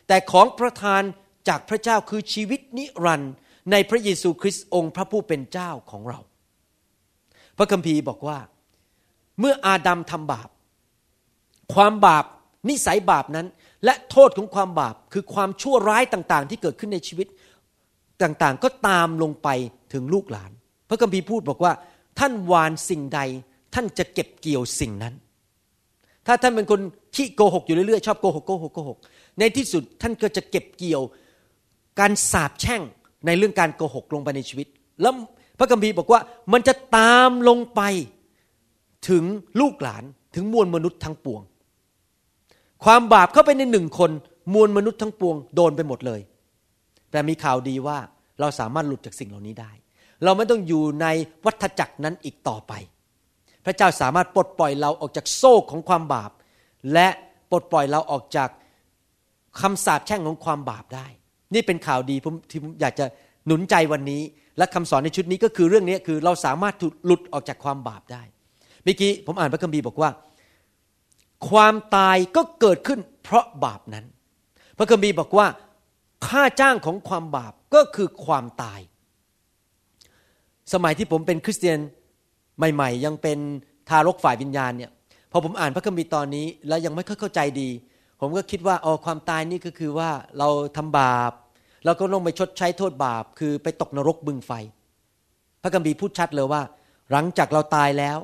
[0.09, 1.03] แต่ของประทาน
[1.49, 3.35] จากพระเจ้าคือชีวิตนิรันดร์
[3.71, 6.19] ในพระเยซูคริสต์องค์พระผู้เป็นเจ้าของเรา
[7.59, 8.39] พระคัมภีร์บอกว่า
[9.41, 10.49] เมื่ออาดัมทำบาป
[11.75, 12.25] ความบาป
[12.69, 13.47] นิสัยบาปนั้น
[13.85, 17.27] และโทษของความบาปคือความชั่วร้ายต่างๆ ที่เกิดขึ้นในชีวิต
[18.23, 19.49] ต่างๆ ก็ตามลงไป
[19.93, 20.51] ถึงลูกหลาน
[20.89, 21.73] พระคัมภีร์พูดบอกว่า
[22.21, 23.21] ท่านหวานสิ่งใด
[23.75, 25.15] ท่านจะเก็บเกี่ยวสิ่งนั้น
[26.27, 26.81] ถ้าท่านเป็นคน
[27.15, 28.99] ขี้โกหกอยู่เรื่อยๆชอบโกหกโกหกโกหก
[29.39, 31.03] ในที่สุดท่านก็จะเก็บเกี่ยว
[32.01, 32.83] การสาปแช่ง
[33.27, 34.67] ในเรื่องการโกหกลงไปในชีวิต
[35.03, 35.15] แล้ว
[35.59, 36.21] พระคัมภีร์บอกว่า
[36.53, 37.81] มันจะตามลงไป
[39.09, 39.25] ถึง
[39.61, 41.43] ลูกหลานถึงมวลมนุษย์ทั้งปวง
[42.85, 44.11] ความบาปเข้าไปในหนึ่งคน
[44.55, 46.21] มวลมนุษย์ทั้งปวงโดนไปหมดเลย
[47.11, 47.99] แต่มีข่าวดีว่า
[48.41, 49.73] เราสามารถหลุดจากสิ่งเหล่านี้ได้
[50.25, 51.07] เราไม่ต้องอยู่ใน
[51.45, 52.73] วัฏจักรนั้นอีกต่อไป
[53.65, 56.31] พระเจ้าสามารถปลดปล่อยเราออกจากโซ่ของความบาป
[56.93, 57.09] และ
[57.51, 58.49] ปลดปล่อยเราออกจาก
[59.61, 61.07] คำสาปแช่งของความบาปได้
[61.55, 63.07] นี่เป็นข่าวดีผมที่ผมอยากจะ
[63.47, 64.23] หนุนใจวันนี้
[64.59, 66.75] และคำสอนในชุดนี้ก็คือเรื่องนี้คือเราสามารถ
[67.07, 68.23] หลุดออกจากความบาปได้
[68.85, 70.11] เมื่อกี้ผมอ่านพระคัมภีร์บอกว่า
[71.51, 74.05] ความตายก็เกิดขึ้นเพราะบาปนั้น
[74.79, 75.47] พระคัมภีร์บอกว่า
[76.27, 78.81] ค่าจ้างของความบาปก็คือความตาย
[80.73, 81.79] สมัยที่ผมเป็นคริสเตียน
[82.75, 83.39] ใหม่ ๆ ยังเป็น
[83.89, 84.91] ทารกฝ่ายวิญญาณเนี่ย
[85.33, 87.69] พอผมอ่านพระคัมภีร์ตอนนี้ แล้วยังไม่ค่อยเข้าใจดี
[88.21, 91.33] ผมก็คิดว่าอ๋อความตายนี่ก็คือว่าเราทำบาป
[91.85, 94.53] เราก็ต้องไปชดใช้โทษบาป คือไปตกนรกบึงไฟ
[95.63, 96.63] พระคัมภีร์พูดชัดเลยว่า
[97.13, 98.19] หลังจากเราตายแล้ว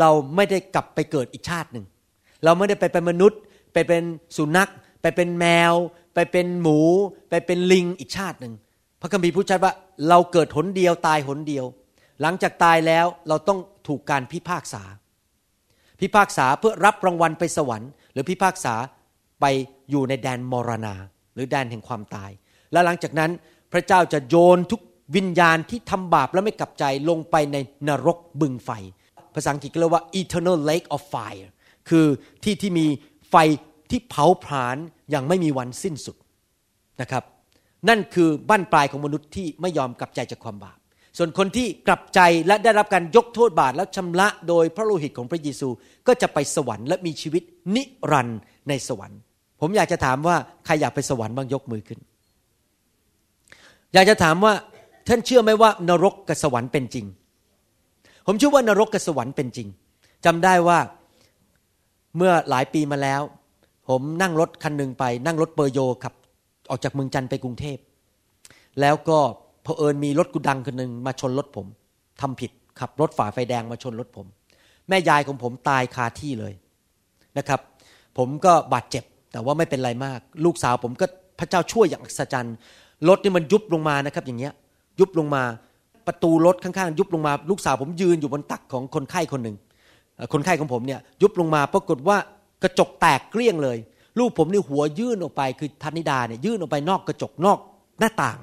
[0.00, 1.84] เราไม่ได้กลับไปเกิดอีกชาติหนึ่ง
[2.44, 3.40] เราไม่ได้ไปเป็นมนุษย์
[3.72, 4.02] ไปเป็น
[4.36, 4.70] สุนัข
[5.02, 5.72] ไปเป็นแมว
[6.14, 6.78] ไปเป็นหมู
[7.30, 8.52] ไปเป็นลิงอีกชาติหนึ่ง
[9.00, 9.72] พระคัมภีร์พูดชัดว่า
[10.08, 11.64] เราเกิดหนเดียวตายหนเดียว
[12.22, 14.82] หลังจากตายแล้วเราต้องถูกการพิพากษา
[16.00, 18.74] พิพากษาเพื่อรับรางวัลไปสวรรค์ หรือพิพากษา
[19.40, 19.44] ไป
[19.90, 20.94] อยู่ในแดนมรณา
[21.34, 22.30] หรือแดนแห่งความตาย
[22.72, 23.30] และหลังจากนั้น
[23.72, 24.80] พระเจ้าจะโยนทุก
[25.16, 27.56] วิญญาณที่ทำบาปและไม่กลับใจลงไปใน
[27.88, 28.70] นรกบึงไฟ
[29.34, 31.48] ภาษาอังกฤษเรียกว่า eternal lake of fire
[31.88, 32.06] คือ
[32.44, 32.86] ที่ที่มี
[33.30, 33.34] ไฟ
[33.90, 34.76] ที่เผาผลาญ
[35.10, 36.16] อย่างไม่มีวันสิ้นสุด
[37.00, 37.24] นะครับ
[37.88, 40.78] นั่นคือบั้นปลายของมนุษย์ที่ไม่ยอมกลับใจจากความบาป
[41.18, 45.68] ส่วนคนที่กลับใจและได้รับการยกโทษบาปแล้วชำระโดยพระโลหิตของพระเยซู
[46.06, 47.42] ก็จะไปสวรรค์และมีชีวิต
[47.74, 49.20] นิรันดร์ในสวรรค์
[49.60, 52.00] ผมอยากจะถามว่าใครอยากไปสวรรค์บ้างยกมือขึ้น
[53.94, 54.52] อยากจะถามว่า
[55.08, 57.06] ท่านเชื่อไหมว่านรกกับสวรรค์เป็นจริง
[58.26, 59.68] ผมเชื่อว่านรกกับสวรรค์เป็นจริง
[60.24, 60.78] จำได้ว่า
[62.16, 63.22] เมื่อหลายปีมาแล้ว
[63.88, 66.14] ผมนั่งรถคันหนึ่งไป นั่งรถเปอร์โยขับ
[66.70, 67.78] ออกจากเมืองจันทร์ไปกรุงเทพ
[68.80, 69.18] แล้วก็
[69.62, 71.66] เผอิญมีรถกุดังคนหนึ่งมาชนรถผม
[72.20, 72.50] ทำผิด
[72.80, 74.26] ขับรถฝ่าไฟแดงมาชนรถผม
[74.88, 76.54] แม่ยายของผมตายคาที่เลย
[77.38, 77.60] นะครับ
[78.18, 81.06] ผมก็บาดเจ็บแต่ว่าไม่เป็นไรมาก ลูกสาวผมก็
[81.38, 82.56] พระเจ้าช่วยอย่างอัศจรรย์
[83.08, 84.52] รถนี่มันยุบลงมานะครับ อย่างเงี้ย
[85.00, 85.42] ยุบลงมา
[86.06, 89.56] ประตูรถข้างๆยุบลงมา ลูกสาวผมยืนอยู่บนตักของคนไข้คนหนึ่ง
[90.32, 92.16] คนไข้ของผมเนี่ยยุบลงมาปรากฏว่า
[92.62, 93.78] กระจกแตกเกลี้ยงเลย
[94.18, 97.58] ลูกผมนี่หัวยื่นออกไปคือธนิดาเนี่ยยื่นออกไปนอกกระจกนอก
[98.00, 98.38] หน้าต่าง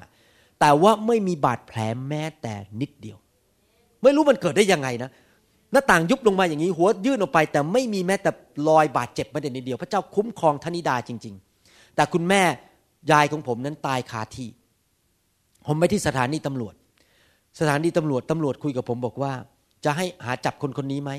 [0.59, 3.17] แต่ว่าไม่มีบาดแผลแม้แต่นิดเดียว
[4.03, 5.09] ไม่รู้มันเกิดได้ยังไงนะ
[5.71, 8.31] หน้าต่างยุบลงมาอย่างนี้ หัวยื่นออกไป แต่ไม่มีแม้แต่
[8.67, 12.41] รอยบาดเจ็บแม้แต่นิดเดียว พระเจ้าคุ้มครองธนิดาจริง ๆ แต่คุณแม่
[13.11, 14.49] ยายของผมนั้นตายคาที่
[15.67, 16.73] ผมไปที่สถานีตำรวจ
[17.59, 19.31] สถานีตำรวจตำรวจคุยกับผมบอกว่า
[19.85, 21.11] จะให้หาจับคนคนนี้ไหม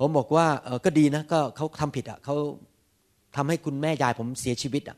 [0.00, 2.36] ผมบอกว่าเออก็ดีนะก็เขาทำผิดอะเขา
[3.36, 4.96] ทำให้คุณแม่ยายผมเสียชีวิตอะ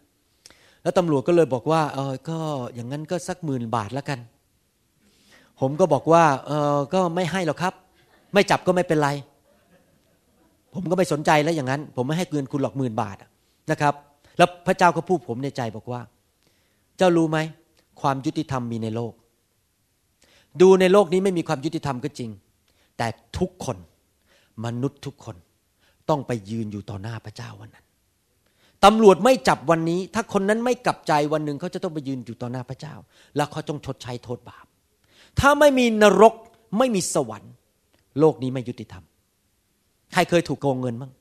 [0.82, 2.38] แล้วตำรวจก็เลยบอกว่าเออก็
[2.74, 4.18] อย่างนั้นก็สักหมื่นบาทแล้วกัน
[5.60, 7.74] ผมก็บอกว่าเออก็ไม่ให้หรอกครับ
[8.34, 9.08] ไม่จับก็ไม่เป็นไร
[10.74, 13.16] ผมก็ไม่สนใจแล้วอย่างนั้น ผมไม่ให้เงินคุณหรอกหมื่นบาท
[13.70, 13.94] นะครับ
[14.38, 16.00] แล้วพระเจ้าก็พูดผมในใจบอกว่า
[16.96, 17.38] เจ้ารู้ไหม
[18.00, 19.12] ความยุติธรรมมีในโลก
[20.60, 22.30] ดูในโลกนี้ไม่มีความยุติธรรมก็จริง
[22.98, 23.06] แต่
[23.38, 23.76] ทุกคน
[24.64, 25.36] มนุษย์ทุกคน
[26.08, 27.86] ต้องไปยืนอยู่ต่อหน้าพระเจ้าวันนั้น
[28.84, 32.94] ตำรวจไม่จับวันนี้ ถ้าคนนั้นไม่กลับใจวันหนึ่งเขาจะต้องไปยืนอยู่ต่อหน้าพระเจ้า
[33.36, 34.64] แล้วเขาต้องชดใช้โทษบาป
[35.40, 36.34] ถ้าไม่มีนรก
[36.78, 37.52] ไม่มีสวรรค์
[38.20, 39.04] โลกนี้ไม่ยุติธรรม
[40.12, 41.12] ใครเคยถูกโกงเงินบ้าง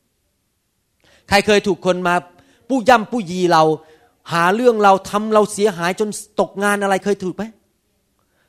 [1.30, 2.16] ใครเคยถูกคนมา
[2.70, 3.64] ปู้ย่ำปู้ยีเรา
[4.34, 7.44] หาเรื่องเราทำเราเสียหายจนตกงานอะไรเคยถูกไหม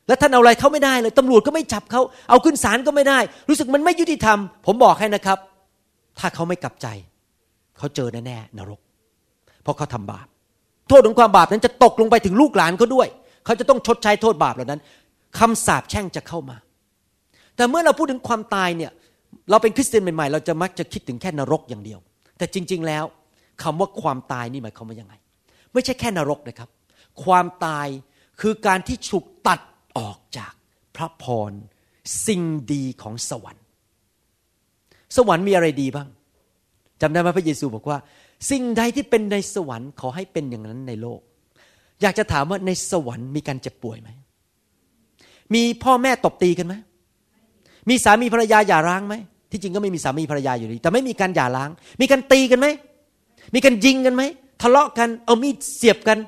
[0.07, 3.19] แล้วท่านเอาอะไรเขาไม่ได้เลยตำรวจก็ไม่จับเขาเอาขึ้นศาลก็ไม่ได้
[3.49, 5.39] รู้สึกมันไม่ยุติธรรม ผมบอกให้นะครับ
[6.19, 6.87] ถ้าเขาไม่กลับใจ
[7.79, 8.81] เขาเจอแน่ๆนรก
[9.63, 10.27] เพราะเขาทำบาป
[10.89, 13.09] โทษของความบาปนั้นจะตกลงไปถึงลูกหลานเขาด้วย
[13.45, 14.81] เขาจะต้องชดใช้โทษบาปเหล่านั้น
[15.39, 16.57] คำสาปแช่งจะเข้ามา
[17.57, 18.93] แต่เมื่อเราพูดถึงความตายเนี่ย
[19.51, 21.99] เราเป็นคริสเตียนใหม่ๆ เราจะมักจะคิดถึงแค่นรกอย่างเดียว
[22.39, 23.05] แต่จริง ๆ แล้ว
[23.63, 25.15] คำว่าความตายนี่หมายความว่ายังไง
[25.73, 26.69] ไม่ใช่แค่นรกนะครับ
[27.25, 27.87] ความตาย
[28.41, 29.61] คือการที่ถูกตัด
[29.99, 30.53] ออกจาก
[30.97, 31.53] พระพร
[32.27, 32.43] สิ่ง
[32.73, 33.65] ดีของสวรรค์
[35.17, 36.09] สวรรค์มีอะไรดีบ้าง
[37.01, 37.99] จำได้ไหมพระเยซูบอกว่า
[38.51, 41.21] สิ่งใดที่เป็นในสวรรค์ขอให้เป็นอย่างนั้นในโลก
[42.03, 44.11] อยากจะถามว่าในสวรรค์มีการเจ็บป่วยไหม
[45.55, 46.75] มีพ่อแม่ตบตีกันไหม
[47.89, 49.15] มีสามีภรรยาหย่าร้างไหม
[49.51, 52.67] ที่จริงก็ไม่มีสามีภรรยาอยู่ดี แต่ไม่มีการหย่าร้าง มีการตีกันไหม
[53.55, 54.23] มีการยิงกันไหม
[54.63, 56.19] ทะเลาะกัน เอามีดเสียบกัน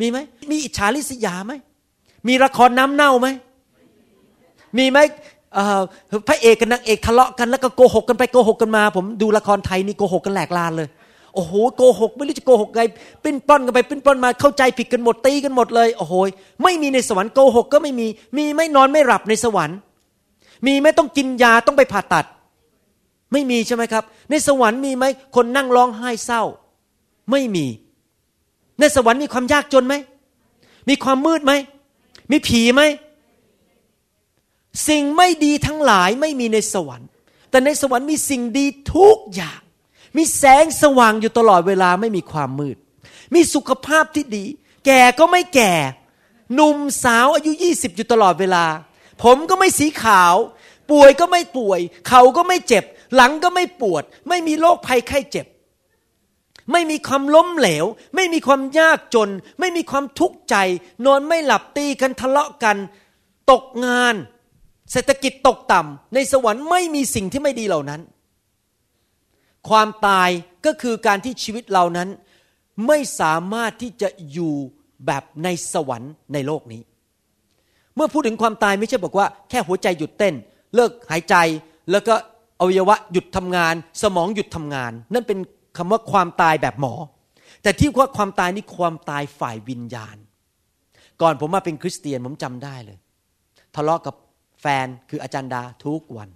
[0.00, 0.18] มีไหม
[0.50, 1.52] มีอิจฉาริษยาไหม
[2.28, 3.28] มีละครน้ำเน่าไหม
[4.78, 4.98] มีไหม
[5.54, 5.80] เอ่อ
[6.28, 10.88] พระเอกกับนางเอกทะเลาะกันแล้วก็โกหกกันไปโกหกกันมา ผมดูละครไทยนี่โกหกกันแหลกลานเลย
[11.34, 12.80] โอ้โหโกหกไม่รู้จะโกหกไง
[13.24, 16.14] ปิ้นป้อนกันไปปิ้นป้อนมาเข้าใจผิดกันหมดตีกันหมดเลยโอ้โห
[16.62, 19.78] ไม่มีในสวรรค์โกหกก็ไม่มี มีไม่นอนไม่หลับในสวรรค์
[20.66, 22.24] มีไม่ต้องกินยาต้องไปผ่าตัด
[23.32, 25.04] ไม่มีใช่ไหมครับ ในสวรรค์มีไหม
[25.36, 26.42] คนนั่งร้องไห้เศร้า
[27.30, 27.66] ไม่มี
[28.80, 29.94] ในสวรรค์มีความยากจนไหม
[30.88, 31.52] มีความมืดไหม
[32.30, 32.82] มีผีไหม
[34.88, 37.08] สิ่งไม่ดีทั้งหลายไม่มีในสวรรค์
[37.50, 39.60] แต่ในสวรรค์มีสิ่งดีทุกอย่าง
[40.16, 42.76] มีแสงสว่างอยู่ตลอดเวลาไม่มีความมืด
[43.34, 44.44] มีสุขภาพที่ดี
[44.86, 45.72] แก่ก็ไม่แก่
[46.54, 48.64] หนุ่มสาวอายุยี่สิบอยู่ตลอดเวลา
[49.22, 50.34] ผมก็ไม่สีขาว
[50.90, 55.46] ป่วยก็ไม่ป่วย เขาก็ไม่เจ็บ หลังก็ไม่ปวด ไม่มีโรคภัยไข้เจ็บ
[56.72, 60.56] ไม่มีความล้มเหลว ไม่มีความยากจน ไม่มีความทุกข์ใจ
[61.06, 62.76] นอนไม่หลับตีกันทะเลาะกัน
[63.50, 64.14] ตกงาน
[64.92, 68.00] เศรษฐกิจตกต่ำในสวรรค์ไม่มีสิ่งที่ไม่ดีเหล่านั้น
[69.68, 70.28] ความตาย
[70.66, 72.08] ก็คือการที่ชีวิตเรานั้น
[72.86, 74.54] ไม่สามารถที่จะอยู่
[75.06, 76.82] แบบในสวรรค์ในโลกนี้
[77.94, 80.34] เมื่อพูดถึงความตายไม่ใช่บอกว่าแค่หัวใจหยุดเต้น
[80.74, 81.34] เลิกหายใจ
[81.90, 82.14] แล้วก็
[82.60, 85.38] อวัยวะหยุดทำงาน สมองหยุดทำงาน นั่นเป็น
[85.76, 86.94] คำว่าความตายแบบหมอ
[87.62, 90.16] แต่ที่ว่าความตายนี่ความตายฝ่ายวิญญาณ
[91.22, 92.98] ก่อนผมมาเป็นคริสเตียนผมจำได้เลย
[93.74, 94.14] ทะเลาะกับ
[94.60, 96.28] แฟนคืออาจารย์ดาทุกวัน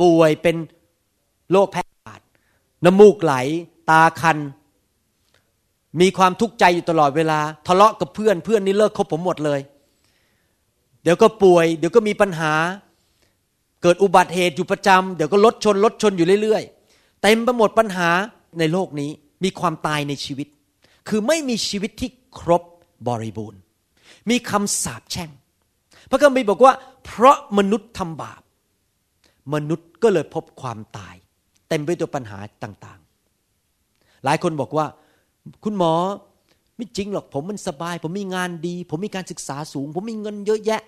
[0.00, 0.56] ป่วยเป็น
[1.50, 1.83] โรคแพ้
[2.84, 3.34] น้ำมูกไหล
[3.90, 4.38] ตาคัน
[6.00, 9.60] มีความทุกข์ใจอยู่ตลอดเวลา ทะเลาะกับเพื่อนเพื่อนนี่เลิกคบผมหมดเลย
[11.02, 12.52] เดี๋ยวก็ป่วย เดี๋ยวก็มีปัญหา
[13.82, 18.08] เกิดอุบัติเหตุอยู่ประจำเดี๋ยวก็รถชนรถชนอยู่เรื่อยๆเต็มไปหมดปัญหา
[18.58, 19.10] ในโลกนี้
[19.44, 20.48] มีความตายในชีวิต
[21.08, 22.62] คือไม่มีชีวิตที่ครบ
[23.08, 23.60] บริบูรณ์
[24.30, 25.30] มีคำสาปแช่ง
[26.10, 26.72] พระคัมภีร์บอกว่า
[27.04, 28.42] เพราะมนุษย์ทำบาป
[29.54, 31.14] มนุษย์ก็เลยพบความตาย
[31.68, 34.86] เต็มไปด้วยปัญหาต่างๆ หลายคนบอกว่า
[35.64, 35.92] คุณหมอ
[36.76, 40.82] ไม่จริงหรอกผมมันสบาย ผมมีงานดี ผมมีการศึกษาสูง ผมมีเงินเยอะแยะ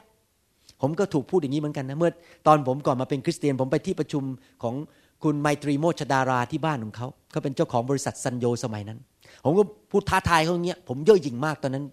[0.81, 2.11] ผมก็ถูกพูดอย่างนี้เหมือนกันนะเมื่อ
[2.47, 4.23] ตอนผมก่อนมาเป็นคริสเตียน ผมไปที่ประชุม
[4.63, 4.75] ของ
[5.23, 8.99] คุณไมตรีโมชดาราที่บ้านของเขาเขาเป็นเจ้าของบริษัทซันโยสมัยนั้น
[9.45, 11.85] ผมก็พูดท้าทายเขาอย่างเงี้ยผมเย่อหยิ่งมากตอนนั้น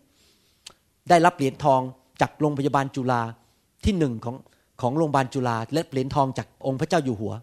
[1.09, 1.81] ได้รับเหรียญทอง
[2.21, 3.21] จากโรงพยาบาลจุฬา
[3.85, 4.35] ที่หนึ่งของ
[4.81, 7.33] ของโรงพยาบาลจุฬาและเหรียญทองจากองค์พระเจ้าอยู่หัว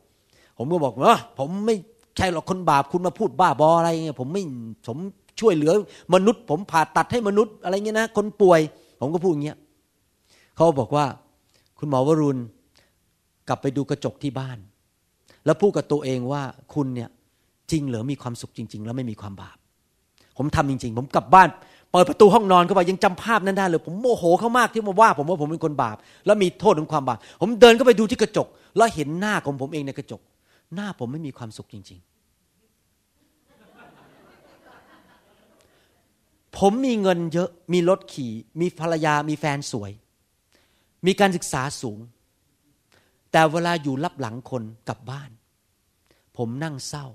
[0.63, 1.77] ผมก็บอกว่าผมไม่
[2.17, 4.43] ใช่หรอกคนบาปคุณมาพูดบ้าบออะไรเงี้ยผมไม่
[4.87, 4.99] ผม
[5.41, 5.73] ช่วยเหลือ
[6.15, 8.61] มนุษย์ ผมผ่าตัดให้มนุษย์อะไรเงี้ยนะคนป่วย
[9.01, 9.59] ผมก็พูดอย่างเงี้ย
[10.57, 11.05] เขาบอกว่า
[11.79, 12.39] คุณหมอวรุณ
[13.49, 14.59] กลับไปดูกระจกที่บ้าน
[15.45, 16.43] แล้วพูดกับตัวเองว่า
[16.75, 17.09] คุณเนี่ย
[17.71, 19.57] จริงเหรือมีความสุขจริง ๆ แล้วไม่มีความบาป
[20.39, 21.49] ผมทำจริง ๆ ผมกลับบ้าน
[21.93, 25.97] เปิดประตูห้องนอนเข้าไปยังจำภาพนั้นได้เลยผมโมโหเขามากที่มาว่า ผมว่าผมเป็นคนบาป
[26.27, 28.47] แล้วมีโทษของความบาป ผมเดินเข้าไปดูที่กระจก
[28.77, 30.21] แล้วเห็นหน้าของผมเองในกระจก
[30.75, 32.11] หน้าผมไม่มีความสุขจริง ๆ
[36.59, 39.93] ผมมีเงินเยอะ มีรถขี่ มีภรรยา มีแฟนสวย
[41.07, 41.99] มีการศึกษาสูง
[43.33, 45.31] แต่เวลาอยู่รับหลังคนกลับบ้าน
[46.37, 47.07] ผมนั่งเศร้า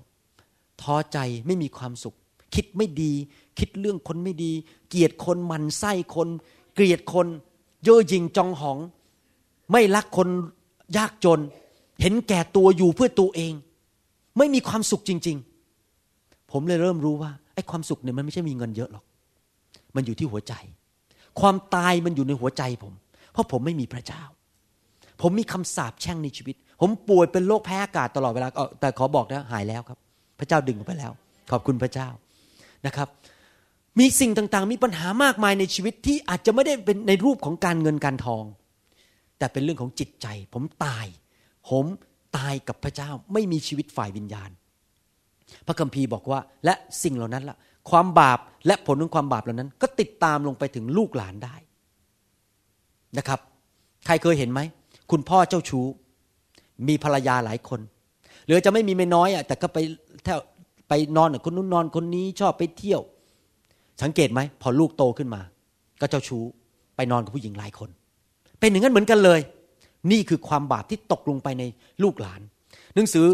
[0.82, 2.16] ท้อใจไม่มีความสุข
[2.54, 3.12] คิดไม่ดี
[3.58, 4.52] คิดเรื่องคนไม่ดี
[4.88, 6.28] เกลียดคนมันไส้คน
[6.74, 7.26] เกลียดคน
[7.84, 8.78] เย่อหยิ่งจองหอง
[9.70, 10.28] ไม่รักคน
[10.96, 11.40] ยากจน
[12.00, 13.52] เห็นแก่ตัวอยู่เพื่อตัวเอง
[14.38, 15.36] ไม่มีความสุขจริง
[15.94, 19.04] ๆ ผมเลยเริ่มรู้ว่าไอ้ความสุขเนี่ยมันไม่ใช่มีเงินเยอะหรอก
[19.96, 20.54] มันอยู่ที่หัวใจ
[21.40, 22.92] ความตายมันอยู่ในหัวใจผม
[23.32, 24.22] เพราะผมไม่มีพระเจ้า
[25.20, 28.48] ผมมีคำสาปแช่งในชีวิต ผมป่วยเป็นโรคแพ้อากาศตลอดเวลา
[28.80, 29.98] แต่ขอบอกนะหายแล้วครับ
[30.38, 31.12] พระเจ้าดึงไปแล้ว
[31.50, 32.08] ขอบคุณพระเจ้า
[32.86, 33.08] นะครับ
[33.98, 38.44] มีสิ่งต่างๆ มีปัญหามากมายในชีวิตที่อาจจะไม่ได้เป็นในรูปของการเงินการทอง
[39.38, 41.06] แต่เป็นเรื่องของจิตใจ ผมตาย
[41.68, 41.84] ผม
[42.36, 44.50] ตายกับพระเจ้าไม่มีชีวิตฝ่ายวิญญาณ
[45.66, 47.58] พระคัมภีร์บอกว่า และสิ่งเหล่านั้นละ่ะ
[47.90, 51.56] ความบาปและผลของความบาปเหล่านั้น ก็ติดตามลงไปถึงลูกหลานได้
[53.18, 53.40] นะครับ
[54.06, 54.60] ใครเคยเห็นไหม
[55.10, 55.86] คุณพ่อเจ้าชู้
[56.88, 57.80] มีภรรยาหลายคน
[58.46, 59.78] หรือจะไม่มีไม่น้อยอะแต่ก็ไป
[60.24, 60.40] แถว
[60.88, 63.00] ไปนอนกับคนนู้นนอนคนนี้ชอบไปเที่ยว
[64.02, 65.40] สังเกตไหมพอลูกโตขึ้นมา
[66.00, 66.42] ก็เจ้าชู้
[66.96, 67.90] ไปนอนกับผู้หญิงหลายคน
[68.58, 69.40] เป็นอย่างนั้นเหมือนกันเลย
[70.10, 71.64] นี่คือความบาปที่ตกลงไปใน
[72.02, 72.40] ลูกหลาน
[72.94, 73.26] หนังสือ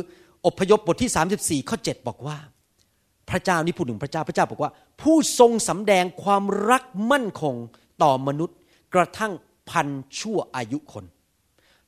[0.46, 2.38] อพยพบทที่ 34 ข้อ 7 บอกว่า
[3.30, 6.82] พระเจ้านี่พูดถึงพระเจ้าพระเจ้าบอกว่า ผู้ทรงสำแดงความรัก
[7.12, 7.54] มั่นคง
[8.02, 8.56] ต่อมนุษย์
[8.94, 9.32] กระทั่ง
[9.70, 11.04] พันชั่วอายุคน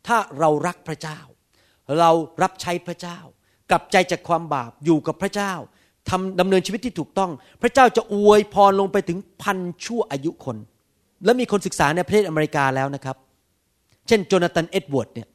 [0.07, 1.19] ถ้าเรารักพระเจ้า
[1.99, 2.11] เรา
[2.43, 3.19] รับใช้พระเจ้า
[3.71, 5.53] กลับใจจากความบาปอยู่กับพระเจ้า
[6.11, 7.31] ทำดำเนินชีวิตที่ถูกต้อง
[7.63, 10.57] พระเจ้าจะอวยพรลงไปถึงพันชั่วอายุคน
[11.25, 13.17] และมีคนศึกษาในประเทศอเมริกาแล้วนะครับ
[14.09, 15.29] เช่นโจนาธานเอ็ดเวิร์ดเนี่ย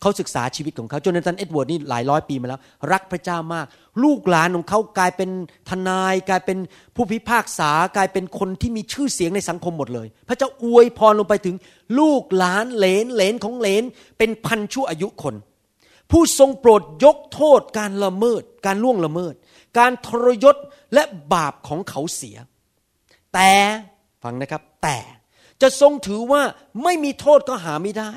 [0.00, 2.60] เขาศึกษาชีวิตของเขาโจนาธานเอ็ดเวิร์ดนี่หลายร้อยปีมาแล้ว
[2.92, 3.66] รักพระเจ้ามาก
[4.02, 5.30] ลูกหลานของเขากลายเป็น
[5.68, 6.58] ทนาย กลายเป็น
[6.94, 11.56] ผู้พิพากษากลายเป็นคนที่มีชื่อเสียงในสังคมหมดเลย พระเจ้าอวยพรลงไปถึง
[11.98, 13.84] ลูกหลานเหลนเหลนของเหลน
[14.18, 15.34] เป็นพันชั่วอายุคน
[16.10, 19.34] ผู้ทรงโปรดยกโทษการละเมิด การล่วงละเมิด
[19.78, 20.56] การทรยศ
[20.94, 22.36] และบาปของเขาเสีย
[23.34, 23.50] แต่
[24.22, 24.96] ฟังนะครับแต่
[25.62, 26.42] จะทรงถือว่า
[26.84, 28.12] ไม่มีโทษก็หาไม่ได้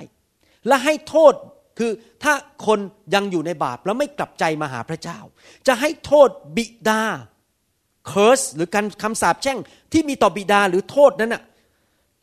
[0.67, 1.33] และให้โทษ
[1.79, 1.91] คือ
[2.23, 2.33] ถ้า
[2.65, 2.79] คน
[3.13, 5.19] ยังอยู่ในบาปแล้วไม่กลับใจมาหาพระเจ้า
[5.67, 7.03] จะให้โทษบิดา
[8.11, 9.59] curse หรือการคำสาปแช่ง
[9.91, 11.43] ที่มีต่อบิดาหรือโทษนั้นน่ะ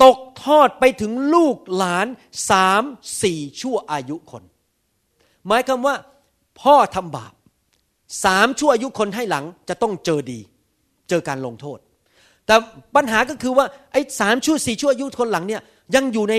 [0.04, 2.06] ตกทอดไปถึงลูกหลาน
[2.50, 2.82] สาม
[3.22, 4.42] สี่ชั่วอายุคน
[5.46, 5.96] หมายความว่า
[6.60, 7.32] พ่อทำบาป
[8.24, 10.40] สามชั่วอายุคนให้หลังจะต้องเจอดี
[11.08, 11.78] เจอการลงโทษ
[12.46, 12.54] แต่
[12.96, 15.62] ปัญหาก็คือว่าไอ้สามชั่วสี่ชั่วอายุคนหลังเนี่ย
[15.94, 16.34] ยังอยู่ใน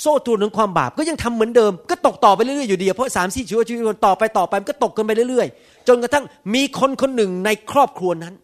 [0.00, 8.34] โซ่ตรวนของความบาปก็ยังทำเหมือนเดิม ก็ตกต่อไปเรื่อยๆอยู่ดีเพราะสามสี่ชั่วอายุคนต่อไปต่อไปมันก็ตกกันไปเรื่อยๆ จนกระทั่งมีคนคนหนึ่งในครอบครัวนั้น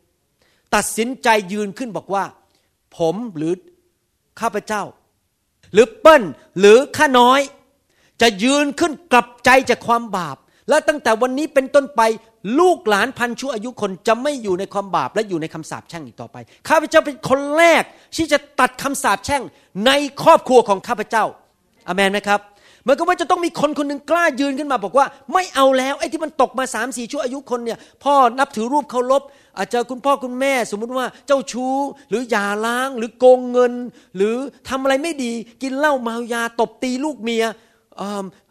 [0.74, 2.24] ตัดสินใจยืนขึ้นบอกว่า
[2.98, 3.52] ผมหรือ
[4.40, 4.82] ข้าพเจ้า
[5.72, 6.22] หรือเปิ้ล
[6.58, 7.40] หรือข้าน้อย
[8.20, 10.36] จะยืนขึ้นกลับใจจากความบาป
[10.68, 12.02] และตั้งแต่วันนี้เป็นต้นไป
[12.58, 16.36] ลูกหลานพันชั่วอายุคนจะไม่อยู่ในความบาปและอยู่ในคำสาปแช่งอีกต่อไป
[16.68, 17.82] ข้าพเจ้าเป็นคนแรก
[18.16, 19.42] ที่จะตัดคำสาปแช่ง
[19.86, 19.90] ใน
[20.22, 21.24] ครอบครัวของข้าพเจ้า
[21.88, 22.40] อเมนไหมครับ
[22.82, 29.22] เหมือนกับว่าจะต้องมีคนคนหนึ่งกล้ายืนขึ้นมาบอกว่า ไม่เอาแล้วไอ้ที่มันตกมาสามสี่ชั่วอายุคนเนี่ยพ่อนับถือรูปเคารพ
[29.58, 31.74] อาจจะคุณพ่อคุณแม่ สมมุติว่าเจ้าชู้
[32.08, 33.72] หรือหย่าร้างหรือโกงเงิน
[34.16, 34.36] หรือ
[34.68, 37.44] ทำอะไรไม่ดีกินเหล้าเมายาตบตีลูกเมีย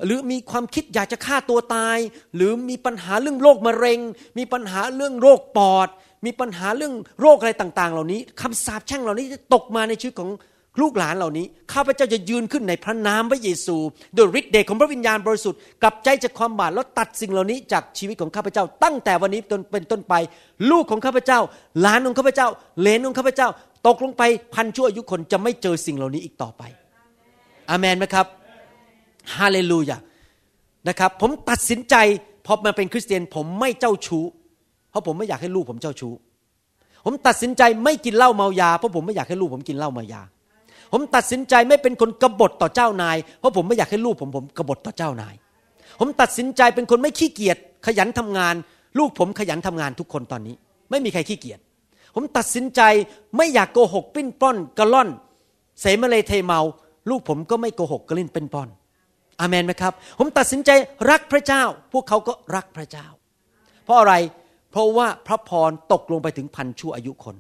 [0.06, 1.98] หรือมีความคิดอยากจะฆ่าตัวตาย
[2.36, 4.00] หรือมีปัญหาเรื่องโรคมะเร็ง
[4.38, 5.88] มีปัญหาเรื่องโรคปอด
[6.26, 10.32] มีปัญหาเรื่องโรคอะไรต่าง ๆ เหล่านี้คำสาปแช่งเหล่านี้จะตกมาในชีวิตของ
[10.82, 13.78] ลูกหลานเหล่านี้ข้าพเจ้าจะยืนขึ้นในพระนามพระเยซู
[14.16, 20.14] โดยฤทธิ์เดชของพระวิญญาณบริสุทธิ์กลับใจจากความบาปแล้วตัดสิ่งเหล่านี้จากชีวิตของข้าพเจ้า ตั้งแต่วันนี้จนเป็นต้นไป
[20.72, 21.40] ลูกของข้าพเจ้า
[21.82, 22.48] หลานของข้าพเจ้า
[22.82, 23.50] เลนของข้าพเจ้า
[23.88, 26.64] ตกลงไปพันชั่วอายุคนจะไม่เจอสิ่งเหล่านี้อีกต่อไป
[27.70, 28.26] อามนไหมครับ
[29.36, 29.98] ฮาเลลูยา
[30.88, 31.96] นะครับผมตัดสินใจ
[32.46, 34.24] พอมาเป็นคริสเตียนผมไม่เจ้าชู้
[34.90, 36.14] เพราะผมไม่อยากให้ลูกผมเจ้าชู้
[37.06, 40.22] ผมตัดสินใจไม่กินเหล้าเมายาเพราะผมไม่อยากให้ลูกผมกินเหล้าเมายา
[40.94, 45.34] ผมตัดสินใจไม่เป็นคนกบฏต่อเจ้านาย เพราะผมไม่อยากให้ลูกผมผมกบฏต่อเจ้านาย
[46.00, 48.56] ผมตัดสินใจเป็นคนไม่ขี้เกียจขยันทำงาน
[49.00, 50.56] ลูกผมขยันทำงานทุกคนตอนนี้
[50.90, 51.60] ไม่มีใครขี้เกียจ
[52.16, 52.82] ผมตัดสินใจ
[53.38, 55.10] ไม่อยากโกหกปิ้นป้อนกระล่อน
[55.80, 56.60] เสมเลเทเมา
[57.10, 58.87] ลูกผมก็ไม่โกหกกระลิ่นเป็นป้อนอ
[59.40, 60.70] อามนไหมครับ ผมตัดสินใจ
[61.10, 63.08] รักพระเจ้า พวกเขาก็รักพระเจ้า
[63.86, 64.14] เพราะอะไร
[64.72, 67.36] เพราะว่าพระพรตกลงไปถึงพันชั่วอายุคน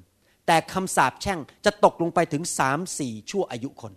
[0.47, 3.93] แต่คำสาปแช่งจะตกลงไปถึงสามสี่ชั่วอายุคน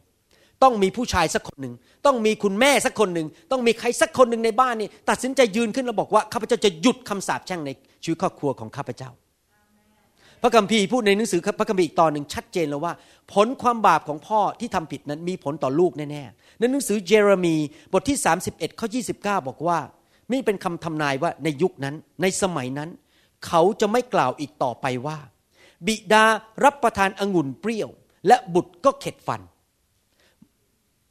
[0.63, 1.75] ต้องมีผู้ชายสักคนหนึ่ง
[2.07, 7.71] ต้องมีคุณแม่สักคนหนึ่ง ต้องมีใครสักคนหนึ่งในบ้านนี่ตัดสินใจยืนขึ้นแล้วบอกว่าข้าพเจ้าจะหยุดคำสาปแช่งใน
[8.03, 9.11] ชีวิตครอบครัวของข้าพเจ้า
[10.43, 12.93] พระคัมภีร์พูดในหนังสือพระคัมภีร์อีกตอนหนึ่งชัดเจนแล้วว่า
[13.33, 17.57] ผลความบาปของพ่อที่ทำผิดนั้นมีผลต่อลูกแน่ๆในหนังสือเยเรมี
[17.93, 19.79] บทที่ 31ข้อ29 บอกว่า
[20.33, 22.89] นี่เป็นคำทำนายว่าในยุคนั้นในสมัยนั้น
[23.47, 25.19] เขาจะไม่กล่าวอีกต่อไปว่า
[25.87, 26.25] บิดา
[26.65, 27.89] รับประทานองุ่นเปรี้ยว
[28.27, 29.41] และบุตรก็เข็ดฟัน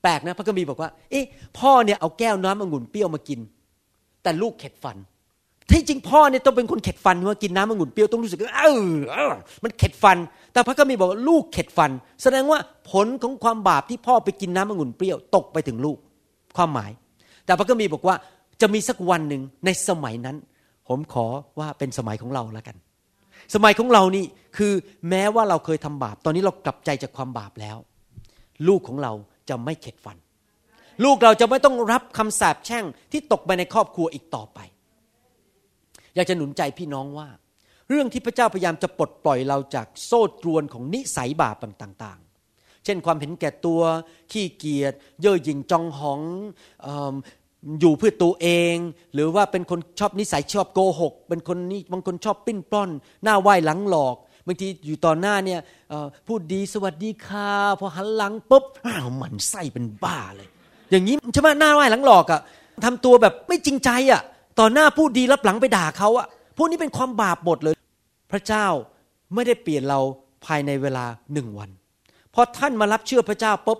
[0.01, 1.25] แปลกนะพระคัมภีร์บอกว่า เอ๊ะ
[1.59, 3.39] พ่อเนี่ยเอาแก้วน้ำองุ่นเปรี้ยวมากิน
[4.23, 4.97] แต่ลูกเข็ดฟัน
[5.71, 8.63] ที่จริงพ่อเนี่ยต้องเป็นคนเข็ดฟันว่ากินน้ำองุ่นเปรี้ยวต้องรู้สึกว่าเอ
[9.29, 9.31] อ
[9.63, 10.17] มันเข็ดฟัน
[10.53, 11.91] แต่พระคัมภีร์บอกว่าลูกเข็ดฟัน
[12.23, 12.59] แสดงว่า
[12.91, 15.97] ผลของความบาปที่พ่อไปกินน้ำองุ่นเปรี้ยวตกไปถึงลูก
[16.57, 16.91] ความหมาย
[17.45, 18.15] แต่พระคัมภีร์บอกว่า
[18.61, 20.37] จะมีสักวันหนึ่งในสมัยนั้น
[20.87, 21.25] ผมขอ
[21.59, 22.75] ว่าเป็นสมัยของเราแล้วกัน
[23.55, 24.25] สมัยของเรานี่
[24.57, 24.73] คือ
[25.09, 27.77] แม้ว่าเราเคยทำบาป ตอนนี้เรากลับใจจากความบาปแล้ว
[28.67, 29.11] ลูกของเรา
[29.49, 30.17] จะไม่เข็ดฟัน
[31.03, 34.59] ลูกเราจะไม่ต้องรับคำสาปแช่งที่ตกไปในครอบครัวอีกต่อไป
[36.15, 37.29] อยากจะหนุนใจพี่น้องว่า
[37.89, 43.81] เรื่องที่พระเจ้าพยายามจะปลดปล่อยเราจากโซ่ตรวนของนิสัยบาปต่างๆ เช่นความเห็นแก่ตัว
[44.31, 46.21] ขี้เกียจ เย่อหยิ่งจองหอง
[47.79, 48.75] อยู่เพื่อตัวเอง
[49.13, 52.89] หรือว่าเป็นคนชอบนิสัยชอบโกหก เป็นคนนี้บางคนชอบปิ้นปล้อน
[53.23, 54.15] หน้าไหว้หลังหลอก
[54.47, 55.59] บางทีอยู่ตอนหน้าเนี่ย
[56.27, 60.47] พูดดีสวัสดีค่ะพอหันหลังปุ๊บอ้าวมันไส้เป็นบ้าเลย
[60.91, 62.41] อย่างนี้ใช่ไหมหน้าไหว้หลังหลอกอะ่ะ
[62.85, 64.21] ทำตัวแบบไม่จริงใจอะ่ะ
[64.59, 67.75] ตอหน้าพูดดีรับหลังไปด่าเขาอะ่ะพวกนี้เป็นความบาปหมดเลย
[68.31, 68.65] พระเจ้า
[69.33, 69.99] ไม่ได้เปลี่ยนเรา
[70.45, 71.69] ภายในเวลาหนึ่งวัน
[72.33, 73.79] พอท่านมารับเชื่อพระเจ้าปุ๊บ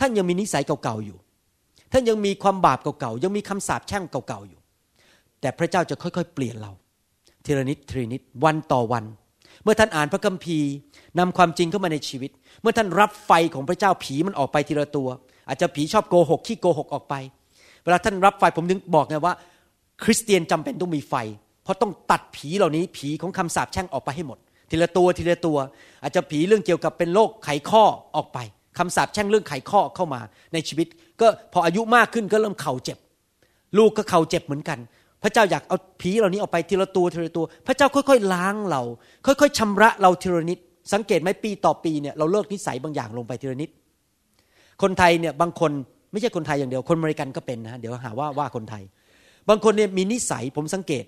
[0.00, 1.18] ท่านยังมีนิสัยเก่าๆอยู่
[1.92, 4.60] ท่านยังมีความบาปเก่าๆยังมีคำสาปแช่งเก่าๆอยู่
[5.40, 6.72] แต่พระเจ้าจะค่อยๆ เปลี่ยนเรา
[7.44, 9.04] ทีละนิดทีละนิดวันต่อวัน
[9.62, 10.70] เมื่อท่านอ่านพระคัมภีร์
[11.18, 12.30] นำความจริงเข้ามาในชีวิต
[12.62, 15.08] เมื่อท่านรับไฟของพระเจ้าผีมันออกไปทีละตัว
[15.48, 17.14] อาจจะผีชอบโกหกขี้โกหกออกไป
[17.84, 19.34] เวลาท่านรับไฟผมถึงบอกไงว่า
[20.02, 21.14] คริสเตียนจำเป็นต้องมีไฟ
[21.62, 24.38] เพราะต้องตัดผีเหล่านี้ผีของคำสาปแช่งออกไปให้หมด
[24.70, 25.58] ทีละตัวทีละตัว
[26.02, 27.84] อาจจะผีเรื่องเกี่ยวกับเป็นโรคไขข้อ
[28.16, 28.38] ออกไป
[28.78, 30.20] คำสาปแช่งเรื่องไขข้อเข้ามา
[30.52, 30.86] ในชีวิต
[31.20, 32.98] ก็พออายุมากขึ้นก็เริ่มเข่าเจ็บ
[33.78, 34.78] ลูกก็เข่าเจ็บเหมือนกัน
[35.22, 38.82] พระเจ้าอยากเอาผีเหล่านี้ออกไปทีละตัวทีละตัว พระเจ้าค่อยๆล้างเรา
[39.26, 40.58] ค่อยๆชำระเราทีละนิด
[40.92, 43.70] สังเกตไหมปีต่อปีเนี่ยเราเลิกนิสัยบางอย่างลงไปทีละนิด
[44.82, 45.72] คนไทยเนี่ยบางคน
[46.12, 48.82] ไม่ใช่คนไทยอย่างเดียวคนอเมริกันก็เป็นนะเดี๋ยวหาว่าว่าคนไทย
[49.48, 51.04] บางคนเนี่ยมีนิสัยผมสังเกต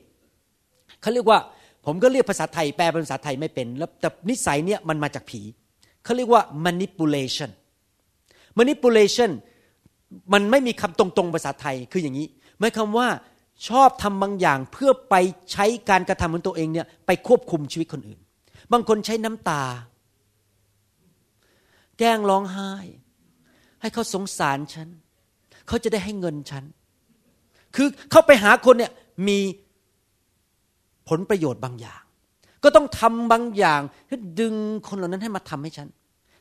[1.01, 1.39] เขาเรียกว่า
[1.87, 5.41] ผมก็เรียกภาษาไทยแปลเป็นภาษาไทยไม่เป็นแล้วแต่นิสัยเนี่ยมันมาจากผี
[6.05, 7.51] เขาเรียกว่า manipulation
[8.59, 9.31] manipulation
[10.33, 12.27] มันไม่มีคำตรงๆภาษาไทยคืออย่างนี้
[12.59, 13.09] หมายความว่า
[13.69, 15.15] ชอบทำบางอย่างเพื่อไป
[15.53, 18.19] ใช้การกระทำของตัวเองเนี่ยไปควบคุมชีวิตคนอื่น
[18.73, 19.63] บางคนใช้น้ำตา
[21.99, 22.73] แกล้งร้องไห้
[23.81, 24.89] ให้เขาสงสารฉัน
[25.67, 26.65] เขาจะได้ให้เงินฉัน
[27.77, 28.93] คือเข้าไปหาคนเนี่ย
[29.29, 29.39] มี
[31.09, 32.03] ผลประโยชน์บางอย่าง
[32.65, 34.55] ก็ต้องทำบางอย่างเพื่อดึง
[34.89, 35.89] คนเหล่านั้นให้มาทำให้ฉัน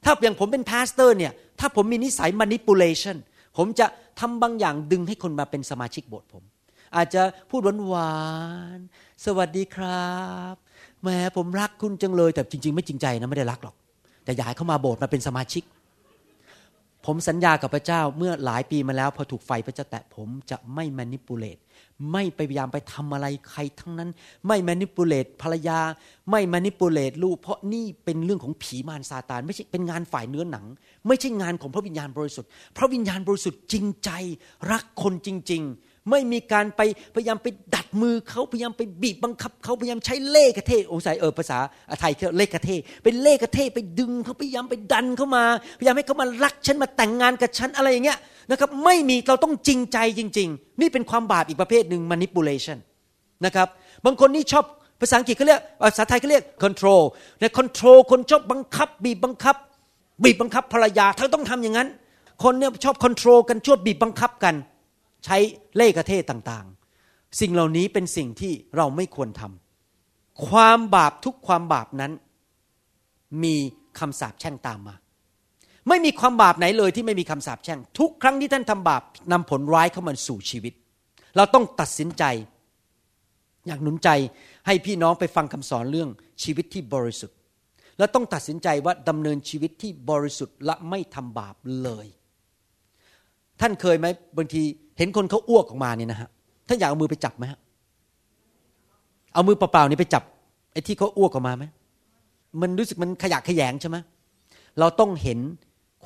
[0.03, 3.17] ถ้าอย่างผมเป็น pastor เนี่ย ถ้าผมมีนิสัย manipulation
[3.57, 3.85] ผมจะ
[4.19, 6.43] ทำบางอย่างดึงให้คนมาเป็นสมาชิกโบสถ์ผม
[6.95, 8.15] อาจจะพูดหวา
[8.77, 10.11] นๆสวัสดีครั
[10.53, 10.55] บ
[11.01, 13.75] แหมผมรักคุณจังเลย แต่จริง ๆ ไม่จริงใจนะไม่ได้รักหรอก
[14.23, 15.63] แต่อยากให้เขามาโบสถ์มาเป็นสมาชิก
[17.09, 21.57] ผมสัญญากับพระเจ้าเมื่อหลายปีมาแล้ว พอถูกไฟพระเจ้าแตะผมจะไม่มานิปูเลต
[22.11, 24.09] ไม่ไปพยายามไปทำอะไรใครทั้งนั้น
[24.47, 25.79] ไม่มานิปูเลตภรรยา
[26.31, 30.65] ไม่มานิปูเลตลูก เพราะนี่เป็นเรื่องของผีมารซาตาน ไม่ใช่เป็นงานฝ่ายเนื้อหนัง
[31.07, 34.09] ไม่ใช่งานของพระวิญญาณบริสุทธิ์ พระวิญญาณบริสุทธิ์จริงใจ
[34.71, 36.81] รักคนจริง ๆ ไม่มีการไป
[37.15, 41.57] พยายามไปดัดมือเขาพยายามไปบีบบังคับเขาพยายามใช้เล่กระเทโอ้ใส่เออภาษา
[41.99, 42.69] ไทยเล่กระเท
[43.03, 45.43] เป็นเล่กระเทไปดึงเขาพยายามไปดันเขามา
[45.79, 48.19] พยายามให้เขามารักฉันมาแต่งงานกับฉันอะไรอย่างเงี้ย
[48.51, 52.77] นะครับไม่มีเราต้องจริงใจจริง ๆ นี่เป็นความบาปอีกประเภทหนึ่ง manipulation
[53.45, 53.67] นะครับ
[54.05, 54.65] บางคนนี่ชอบ
[55.01, 57.01] ภาษาอังกฤษเขาเรียกภาษาไทยเขาเรียก control
[57.39, 59.55] ใน control คนชอบบังคับ บีบบังคับ
[60.23, 61.89] บีบบังคับภรรยาเธอต้องทำอย่างนั้น
[62.43, 64.55] คนเนี่ยชอบ control กันชอบบีบบังคับกัน
[65.27, 65.37] ใช้
[65.75, 72.11] เล่กระเทต่างๆ สิ่งเหล่านี้เป็นสิ่งที่เราไม่ควรทำความบาปทุกความบาปนั้น
[73.43, 73.55] มี
[73.99, 74.95] คำสาปแช่งตามมา
[75.89, 80.73] ไม่มีความบาปไหนเลยที่ไม่มีคำสาปแช่ง ทุกครั้งที่ท่านทำบาปนำผลร้ายเข้ามาสู่ชีวิต
[81.35, 82.23] เราต้องตัดสินใจ
[83.67, 84.09] อยากหนุนใจ
[84.65, 86.09] ให้พี่น้องไปฟังคำสอนเรื่อง
[86.43, 87.37] ชีวิตที่บริสุทธิ์
[87.97, 92.07] และต้องตัดสินใจว่าดำเนินชีวิตที่บริสุทธิ์และไม่ทำบาปเลย
[93.61, 94.61] ท่านเคยไหมบางที
[94.97, 96.29] เห็นคนเขาอ้วกออกมาเนี่ยนะฮะ
[96.67, 97.59] ท่านอยากเอามือไปจับไหมฮะ
[99.33, 100.23] เอามือเปล่าๆนี่ไปจับ
[100.71, 101.65] ไอ้ที่เขาอ้วกออกมาไหม
[102.61, 103.97] มันรู้สึกมันขยะแขยงใช่ไหม
[104.79, 105.39] เราต้องเห็น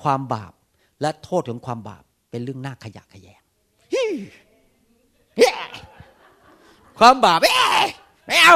[0.02, 0.54] ความบาป
[1.02, 3.42] และโทษของความบาปเป็นเรื่องน่าขยะแขยง
[7.00, 7.52] ความบาปเอ้
[7.88, 7.90] ย
[8.28, 8.56] ไม่เอา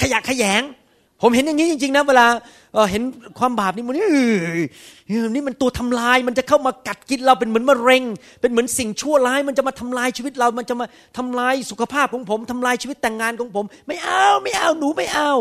[0.00, 0.62] ขยะแขยง
[1.22, 2.26] ผมเห็นอย่างนี้จริงๆนะเวลา
[2.90, 3.02] เห็น
[3.38, 3.94] ความบาปนี่มัน
[5.34, 8.02] นี่มันตัวทำลาย มันจะเข้ามากัดกินเราเป็นเหมือนมะเร็ง
[8.40, 15.32] เป็นเหมือนสิ่งชั่วร้าย มันจะมาทำลายชีวิตเรา มันจะมาทำลายสุขภาพของผมทำลายชีวิตแต่งงานของผม ไม่เอาไม่เอาหนูไม่เอา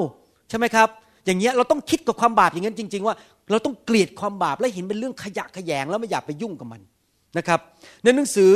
[0.49, 0.89] ใช่ไหมครับ
[1.25, 3.15] อย่างเงี้ยเราต้องคิดกับความบาปอย่างนั้นจริง ๆ ว่า
[3.51, 6.81] เราต้องเกลียดความบาปและเห็นเป็นเรื่องขยะขยงแล้วไม่อยากไปยุ่งกับมัน
[7.37, 7.59] นะครับ
[8.03, 8.51] ในหนังสือ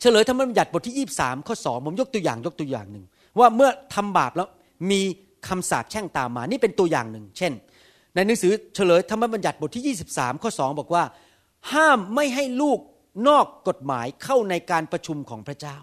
[0.00, 3.04] เฉลยธรรมบัญญัติบทที่ 23 ข้อ 2 ผมยกตัวอย่างยกตัวอย่างหนึ่ง
[3.38, 4.48] ว่าเมื่อทำบาปแล้ว
[4.90, 5.00] มี
[5.48, 7.52] คำสาปแช่งตามมา นี่เป็นตัวอย่างหนึ่ง เช่น
[8.14, 11.04] ในหนังสือเฉลยธรรมบัญญัติบทที่ 23 ข้อ 2 บอกว่า
[11.72, 12.78] ห้ามไม่ให้ลูก
[13.28, 15.76] นอกกฎหมายเข้าในการประชุมของพระเจ้า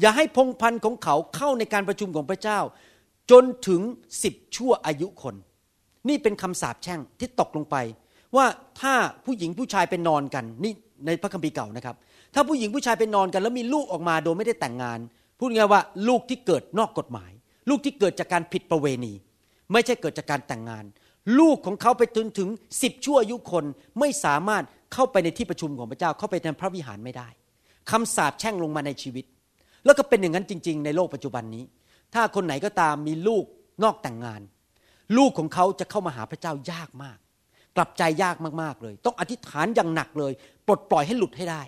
[0.00, 2.58] อย่าให้พงพันธ์ของเขาเข้าในการประชุมของพระเจ้า
[3.30, 3.80] จนถึง
[4.22, 5.34] สิบชั่วอายุคน
[6.08, 7.76] นี่เป็นคำสาปแช่งที่ตกลงไป
[8.36, 8.46] ว่า
[8.80, 10.72] ถ้าผู้หญิงผู้ชายเป็นนอนกันนี่
[11.06, 11.96] ในพระคัมภีร์เก่านะครับ
[12.34, 14.98] ถ้าผู้หญิงผู้ชายเป็นนอนกัน แล้วมีลูกออกมาโดยไม่ได้แต่งงาน
[15.38, 17.32] พูดง่ายว่าลูกที่เกิดนอกกฎหมาย
[17.70, 19.12] ลูกที่เกิดจากการผิดประเวณี
[19.72, 20.84] ไม่ใช่เกิดจากการแต่งงาน
[21.38, 22.48] ลูกของเขาไปถึงถึง
[22.82, 23.64] สิบชั่วอายุคน
[24.00, 27.28] ไม่สามารถเข้าไปในที่ประชุมของพระเจ้าเข้าไปในพระวิหารไม่ได้
[27.90, 29.24] คำสาปแช่งลงมาในชีวิต
[29.84, 31.64] แล้วก็เป็นอย่างนั้นจริง ๆ ในโลกปัจจุบันนี้
[32.14, 33.44] ถ้าคนไหนก็ตามมีลูก
[33.84, 34.40] นอกแต่งงาน
[35.18, 37.18] ลูกของเขาจะเข้ามาหาพระเจ้ายากมาก
[37.76, 40.32] กลับใจยากมากๆเลย ต้องอธิษฐานอย่างหนักเลย
[40.66, 41.62] ปลดปล่อยให้หลุดให้ได้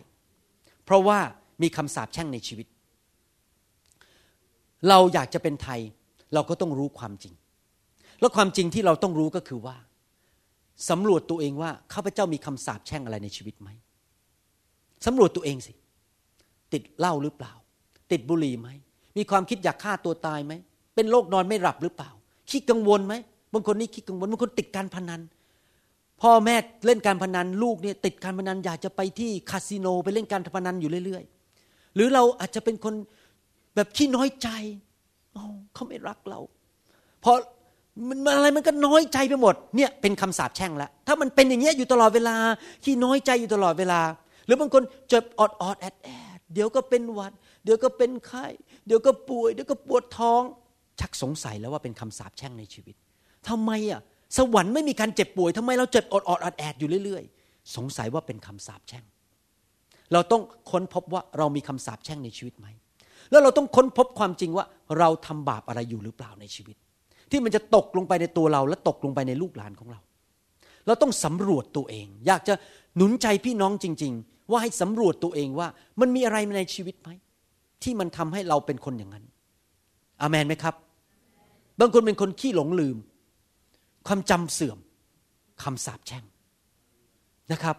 [0.85, 1.19] เพราะว่า
[1.63, 2.67] มีคำสาปแช่งในชีวิต
[4.89, 5.81] เราอยากจะเป็นไทย
[6.35, 7.35] เราก็ต้องรู้ความจริง
[8.21, 9.77] แล้วความจริงที่เราต้องรู้ก็คือว่า
[10.91, 13.69] สำรวจตัวเองว่าข้าพเจ้ามีคำสาปแช่งอะไรในชีวิตไหม
[15.07, 15.73] สำรวจตัวเองสิ
[16.73, 17.53] ติดเหล้าหรือเปล่า
[18.13, 18.69] ติดบุหรี่ไหม
[19.17, 20.53] มีความคิดอยากฆ่าตัวตายไหม
[20.95, 22.11] เป็นโรคนอนไม่หลับหรือเปล่า
[22.51, 23.15] ขี้กังวลไหม
[23.53, 25.21] บางคนนี่ขี้กังวลบางคนติดการพนัน
[26.23, 26.57] พ่อแม่
[26.87, 31.25] เล่นการพนันลูกเนี่ยติดการพนันอยากจะไปที่คาสิโนไปเล่นการพนันอยู่เรื่อย
[31.59, 32.95] ๆ หรือเราอาจจะเป็นคน
[33.75, 34.49] แบบขี้น้อยใจ
[35.75, 36.41] เขาไม่รักเรา
[37.21, 37.37] เพราะ
[38.09, 42.37] มันอะไรมันก็น้อยใจไปหมดเนี่ยเป็นคำสาปแช่งแล้วถ้ามันเป็นอย่างเงี้ยอยู่ตลอดเวลา
[42.85, 44.01] ขี้น้อยใจอยู่ตลอดเวลา
[44.47, 47.33] หรือบางคนเจ็บออดออดแอดแอดเดี๋ยวก็เป็นหวัด
[47.65, 48.47] เดี๋ยวก็เป็นไข้
[48.87, 50.43] เดี๋ยวก็ป่วย เดี๋ยวก็ปวดท้อง
[51.01, 52.97] ชักสงสัยแล้วว่าเป็นคำสาปแช่งในชีวิต
[53.49, 54.01] ทำไมอะ
[54.39, 59.05] สวรรค์ไม่มีการเจ็บป่วยทำไมเราเจ็บออดออดแอดแอดอยู่เรื่อยๆ สงสัยว่าเป็นคำสาปแช่ง
[60.13, 62.67] เราต้องค้นพบว่าเรามีคำสาปแช่งในชีวิตไหม
[63.33, 64.67] แล้วเราต้องค้นพบความจริงว่า
[64.99, 66.77] เราทำบาปอะไรอยู่หรือเปล่าในชีวิต
[67.31, 70.01] ที่มันจะตกลงไปในตัวเรา และตกลงไปในลูกหลานของเรา
[70.87, 72.55] เราต้องสำรวจตัวเอง อยากจะ
[72.97, 75.69] หนุนใจพี่น้องจริง ๆ ว่าให้สำรวจตัวเองว่า
[76.01, 77.11] มันมีอะไรในชีวิตไหม
[77.83, 79.25] ที่มันทำให้เราเป็นคนอย่างนั้น
[80.21, 80.75] อามันไหมครับ
[81.81, 82.97] บางคนเป็นคนขี้หลงลืม
[84.07, 84.79] ความจำเสื่อม
[85.63, 86.25] คำสาปแช่ง
[87.53, 87.77] นะครับ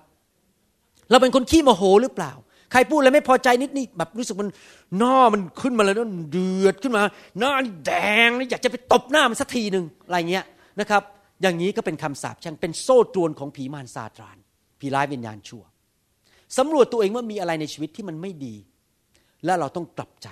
[1.09, 2.31] เราเป็นคนขี้โมโหหรือเปล่า
[2.73, 4.51] ใครพูดอะไรไม่พอใจนิดนี่แบบรู้สึกมัน
[4.97, 7.03] หน้ามันขึ้นมาเลยนะเดือดขึ้นมา
[7.39, 7.53] หน้า
[7.85, 7.91] แด
[8.27, 10.45] งนี่อยากจะไปตบหน้ามันสักทีหนึ่งอะไรเงี้ย
[10.79, 11.01] นะครับ
[11.41, 14.37] อย่างนี้ก็เป็นคำสาปแช่งเป็นโซ่ตรวนของผีมารซาตราน
[14.79, 15.63] ผีร้ายวิญญาณชั่ว
[16.57, 18.55] สำรวจตัวเองว่ามีอะไรในชีวิตที่มันไม่ดี
[19.45, 20.27] และเราต้องกลับใจ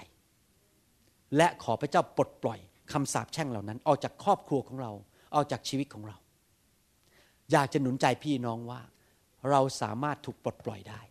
[1.38, 2.60] และขอพระเจ้าปลดปล่อย
[2.94, 4.92] คำสาปแช่งเหล่านั้น ออกจากครอบครัวของเรา
[5.36, 6.18] ออกจากชีวิตของเรา
[7.52, 8.82] อยากจะหนุนใจพี่น้องว่า
[9.50, 11.02] เราสามารถถูกปลดปล่อยได้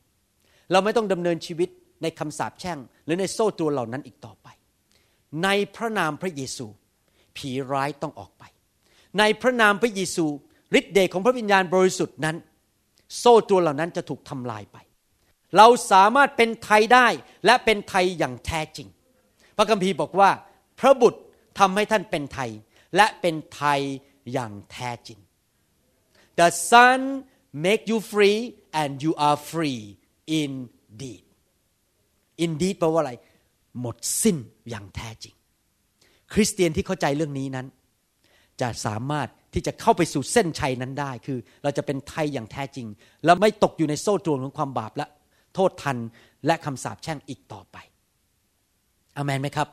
[0.72, 1.68] เราไม่ต้องดำเนินชีวิต
[2.02, 4.48] ในคำสาปแช่ง หรือในโซ่ตรวนเหล่านั้นอีกต่อไป
[5.44, 6.66] ในพระนามพระเยซู
[7.36, 8.44] ผีร้ายต้องออกไป
[9.18, 10.26] ในพระนามพระเยซู
[10.78, 12.36] ฤทธิ์เดชของพระวิญญาณบริสุทธิ์นั้น
[13.18, 14.78] โซ่ตรวนเหล่านั้นจะถูกทำลายไป
[15.56, 17.06] เราสามารถเป็นไทยได้
[17.46, 18.88] และเป็นไทยอย่างแท้จริง
[19.56, 20.30] พระคัมภีร์บอกว่า
[20.80, 21.20] พระบุตร
[21.58, 22.50] ทำให้ท่านเป็นไทย
[22.96, 23.80] และเป็นไทย
[24.32, 25.18] อย่างแท้จริง
[26.38, 27.00] The Son
[27.66, 28.38] make you free
[28.80, 29.80] and you are free
[30.38, 31.22] indeed
[32.44, 33.12] indeed แปลว่าอะไร
[33.80, 34.36] หมดสิ้น
[34.68, 35.34] อย่างแท้จริง
[36.32, 37.66] คริสเตียนที่เข้าใจเรื่องนี้นั้น
[38.60, 42.86] จะสามารถที่จะเข้าไปสู่เส้นชัยนั้นได้ คือเราจะเป็นไทยอย่างแท้จริง
[43.24, 45.06] และไม่ตกอยู่ในโซ่ตรวนของความบาปและ
[45.54, 45.98] โทษทัน
[46.46, 47.76] และคำสาปแช่งอีกต่อไป
[49.16, 49.68] อเมนไหมครับ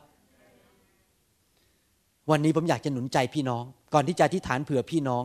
[2.30, 5.24] วันนี้ผมอยากจะหนุนใจพี่น้อง ก่อนที่จะอธิษฐานเผื่อพี่น้อง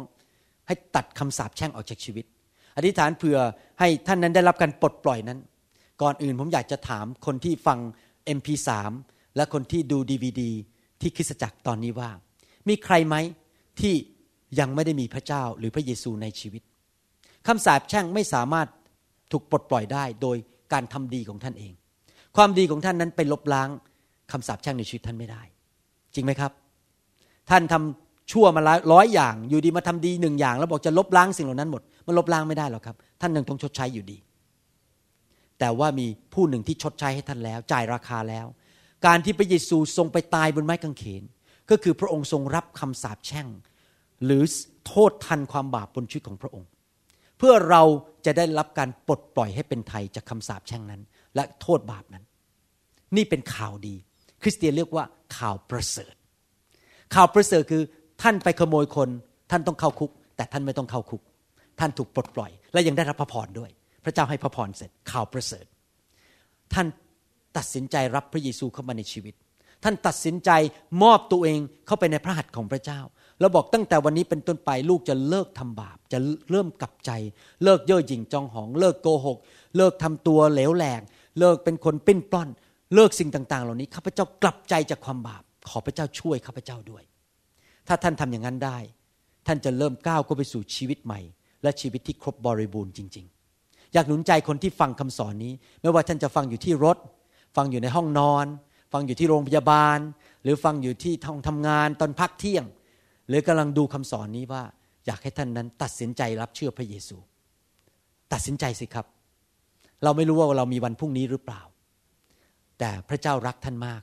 [0.67, 2.25] ให้ตัดคำสาปแช่งออกจากชีวิต
[2.77, 3.37] อธิษฐานเผื่อ
[3.79, 5.39] ให้ท่านนั้นได้รับการปลดปล่อยนั้น
[6.01, 7.79] ก่อนอื่นผมอยากจะถามคนที่ฟัง
[8.37, 8.69] MP3
[9.35, 10.51] และคนที่ดูดีวดี
[11.01, 12.09] ที่คริสตจักรตอนนี้ว่า
[12.67, 13.15] มีใครไหม
[13.79, 13.93] ที่
[14.59, 16.61] ยังไม่ได้มีพระเจ้าหรือพระเยซูในชีวิต
[17.47, 18.67] คำสาปแช่งไม่สามารถ
[19.31, 20.37] ถูกปลดปล่อยได้โดย
[20.73, 21.73] การทำดีของท่านเอง
[22.35, 23.69] ความดีของท่านนั้นไปลบล้าง
[24.31, 25.41] คำสาปแช่งในชีวิตท่านไม่ได้
[26.13, 26.51] จริงไหมครับ
[27.49, 28.61] ท่านทำชั่วมา
[28.93, 34.17] ร้อยอย่าง อยู่ดีมาทำดีหนึ่งอย่าง แล้วบอกจะลบล้างสิ่งเหล่านั้นหมด มันลบล้างไม่ได้หรอกครับ ท่านยังต้องชดใช้อยู่ดี
[35.59, 38.45] แต่ว่ามีผู้หนึ่งที่ชดใช้ให้ท่านแล้ว จ่ายราคาแล้ว
[39.05, 41.23] การที่พระเยซูทรงไปตายบนไม้กางเขน
[41.69, 43.47] ก็คือพระองค์ทรงรับคำสาปแช่ง
[44.25, 44.43] หรือ
[44.87, 46.69] โทษทันความบาปบนชีวิตของพระองค์
[47.37, 47.83] เพื่อเรา
[48.25, 51.01] จะได้รับการปลดปล่อยให้เป็นไทยจากคำสาปแช่งนั้น
[51.35, 52.23] และโทษบาปนั้น
[53.15, 53.95] นี่เป็นข่าวดี
[54.41, 55.05] คริสเตียนเรียกว่า
[55.37, 56.13] ข่าวประเสริฐ
[57.15, 57.83] ข่าวประเสริฐคือ
[58.21, 59.09] ท่านไปขโมยคน
[59.51, 61.21] ท่านต้องเข้าคุก แต่ท่านไม่ต้องเข้าคุก
[61.79, 63.71] ท่านถูกปลดปล่อย และยังได้รับพระพรด้วย
[64.05, 65.65] พระเจ้าให้พระพรเสร็จข่าวประเสริฐ
[66.73, 66.87] ท่าน
[67.57, 69.33] ตัดสินใจรับพระเยซูเข้ามาในชีวิต
[69.83, 70.51] ท่านตัดสินใจ
[71.03, 72.99] มอบตัวเองเข้าไปในพระหัตถ์ของพระเจ้า
[73.39, 76.19] แล้วบอกตั้งแต่วันนี้เป็นต้นไปลูกจะเลิกทำบาป จะ
[76.51, 77.11] เริ่มกลับใจ
[77.63, 79.37] เลิกเย่อหยิ่งจองหอง เลิกโกหก
[79.77, 81.01] เลิกทำตัวเหลวแหลก
[81.39, 82.49] เลิกเป็นคนปิ้นปล้อน
[82.95, 87.03] เลิกสิ่งต่าง ๆ เหล่านี้ข้าพเจ้ากลับใจจากความบาป ขอพระเจ้าช่วยข้าพเจ้าด้วย
[87.87, 88.77] ถ้าท่านทำอย่างนั้นได้
[89.47, 91.19] ท่านจะเริ่มก้าวเข้าไปสู่ชีวิตใหม่
[91.63, 93.25] และชีวิตที่ครบบริบูรณ์จริง
[93.59, 96.97] ๆ อยากหนุนใจคนที่ฟังคำสอนนี้ ไม่ว่าท่านจะฟังอยู่ที่รถ
[97.55, 98.45] ฟังอยู่ในห้องนอน
[98.93, 99.97] ฟังอยู่ที่โรงพยาบาล
[100.43, 102.65] หรือฟังอยู่ที่ท้องทำงานตอนพักเที่ยง
[103.27, 104.63] หรือกำลังดูคำสอนนี้ว่า
[105.05, 107.17] อยากให้ท่านนั้นตัดสินใจรับเชื่อพระเยซู
[108.33, 109.05] ตัดสินใจสิครับ
[110.03, 111.61] เราไม่รู้ว่าเรามีวันพรุ่งนี้หรือเปล่า
[112.79, 114.01] แต่พระเจ้ารักท่านมาก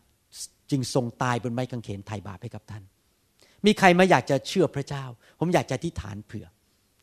[0.70, 2.82] จึงทรงตายบนไม้กางเขนไถ่บาปให้กับท่าน
[3.66, 5.04] มีใครมาอยากจะเชื่อพระเจ้า
[5.38, 6.46] ผมอยากจะอธิฐานเผื่อ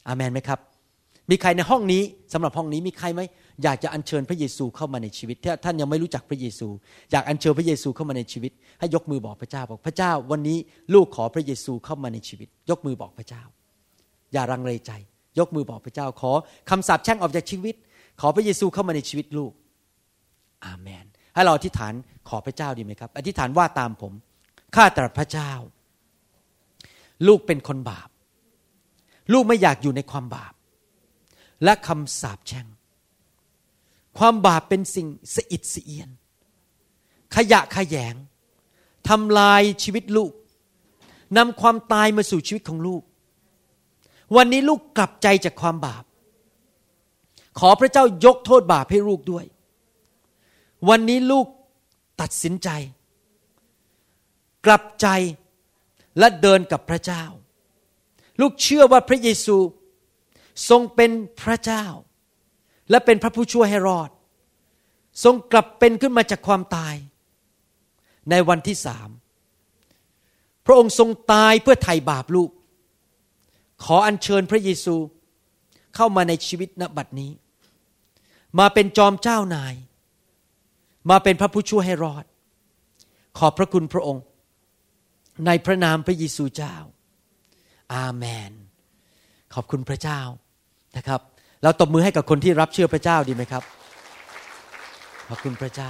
[0.08, 0.60] อามันไหมครับ
[1.32, 2.02] มีใครในห้องนี้
[2.34, 3.22] สำหรับห้องนี้มีใครไหม
[3.64, 6.68] อยากจะอัญเชิญพระเยซูเข้ามาในชีวิตถ้าท่านยังไม่รู้จักพระเยซู
[7.12, 10.58] อยากอัญเชิญพระเยซูเข้ามาในชีวิต ให้ยกมือบอกพระเจ้าบอกพระเจ้า วันนี้
[10.94, 13.44] ลูกขอพระเยซูเข้ามาในชีวิต ยกมือบอกพระเจ้า
[14.34, 14.92] อย่ารังเลใจ
[15.40, 16.32] ยกมือบอกพระเจ้า ขอ
[16.70, 17.76] คำสาปแช่งออกจากชีวิต
[18.22, 19.52] ขอพระเยซูเข้ามาในชีวิตลูก
[20.66, 21.94] อาเมน ให้เราอธิษฐาน
[22.30, 24.14] ขอพระเจ้าดีไหมครับ อธิษฐานว่าตามผม
[24.76, 25.52] ข้าแต่พระเจ้า
[27.28, 28.10] ลูกเป็นคนบาป
[29.32, 30.54] ลูกไม่อยากอยู่ในความบาป
[31.64, 32.68] และคำสาปแช่ง
[34.18, 36.10] ความบาปเป็นสิ่งสะอิดสะเอียน
[37.36, 38.16] ขยะขยง
[39.08, 40.32] ทำลายชีวิตลูก
[41.38, 43.04] นำความตายมาสู่ชีวิตของลูก
[44.36, 46.04] วันนี้ลูกกลับใจจากความบาป
[47.60, 49.46] ขอพระเจ้ายกโทษบาปให้ลูกด้วย
[50.90, 51.48] วันนี้ลูก
[52.22, 52.70] ตัดสินใจ
[54.66, 55.08] กลับใจ
[56.20, 57.24] และเดินกับพระเจ้า
[58.42, 59.58] ลูกเชื่อว่าพระเยซู
[60.70, 61.12] ทรงเป็น
[61.42, 61.86] พระเจ้า
[62.90, 64.10] และเป็นพระผู้ช่วยให้รอด
[65.24, 66.96] ทรงกลับเป็นขึ้นมาจากความตาย
[68.30, 69.10] ในวันที่สาม
[70.66, 72.52] พระองค์ทรงตายเพื่อไถ่บาปลูก
[73.84, 74.96] ขออัญเชิญพระเยซู
[75.96, 77.32] เข้ามาในชีวิตณบัดนี้
[78.60, 79.74] มาเป็นจอมเจ้านาย
[81.10, 82.26] มาเป็นพระผู้ช่วยให้รอด
[83.38, 84.24] ขอบพระคุณพระองค์
[85.46, 86.76] ในพระนามพระเยซูเจ้า
[87.94, 88.52] อาเมน
[89.54, 90.20] ขอบคุณพระเจ้า
[90.98, 91.22] นะครับ
[91.64, 93.64] เราตบมือให้กับคนที่รับเชื่อพระเจ้าดีไหมครับ
[95.30, 95.90] ขอบคุณพระเจ้า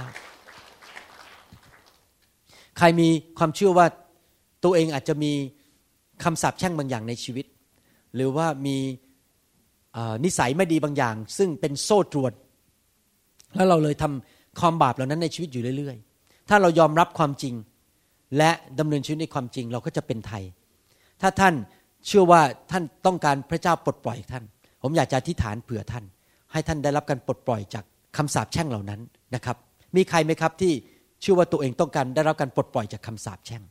[2.78, 3.86] ใครมีความเชื่อว่า
[4.64, 5.32] ตัวเองอาจจะมี
[6.24, 7.46] คำสาปแช่งบางอย่างในชีวิต
[8.14, 8.76] หรือว่ามี
[10.24, 12.32] นิสัยไม่ดีบางอย่าง ซึ่งเป็นโซ่ตรวน
[13.54, 17.54] แล้วเราเลยทำความบาปเหล่านั้นในชีวิตอยู่เรื่อย ๆ ถ้าเรายอมรับความจริง
[18.36, 20.42] และดำเนินชีวิตในความจริงเราก็จะเป็นไทย
[21.20, 21.54] ถ้าท่าน
[22.06, 22.40] เชื่อว่า
[22.70, 24.44] ท่านต้องการพระเจ้าปลดปล่อยท่าน
[24.82, 26.04] ผมอยากจะอธิษฐานเผื่อท่าน
[26.52, 27.84] ให้ท่านได้รับการปลดปล่อยจาก
[28.16, 29.00] คำสาปแช่งเหล่านั้น
[29.34, 29.56] นะครับ
[29.96, 30.72] มีใครไหมครับที่
[31.20, 33.62] เชื่อว่าตัวเองต้องการได้รับการปลดปล่อยจากคำสาปแช่ง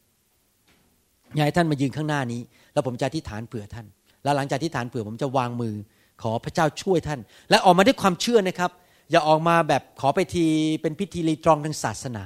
[1.35, 2.41] อยากให้ท่านมายืนข้างหน้านี้
[2.73, 3.85] แล้วผมจะอธิษฐานเผื่อท่าน
[4.23, 5.75] แล้วหลังจากอธิษฐานเผื่อผมจะวางมือ
[6.21, 7.19] ขอพระเจ้าช่วยท่าน
[7.49, 8.71] และออกมาด้วยความเชื่อนะครับ
[9.11, 10.45] อย่าออกมาแบบขอไปที
[10.81, 12.23] เป็นพิธีรีตรองทางศาสนา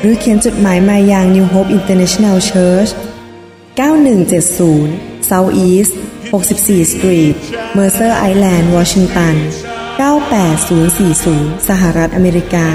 [0.00, 2.90] หรือเขียนจดหมายมายัง New Hope International Church
[3.78, 5.92] 9170 South East
[6.32, 7.36] 64 Street
[7.76, 9.34] Mercer Island Washington
[9.98, 12.68] 98040 สหรัฐอเมริกา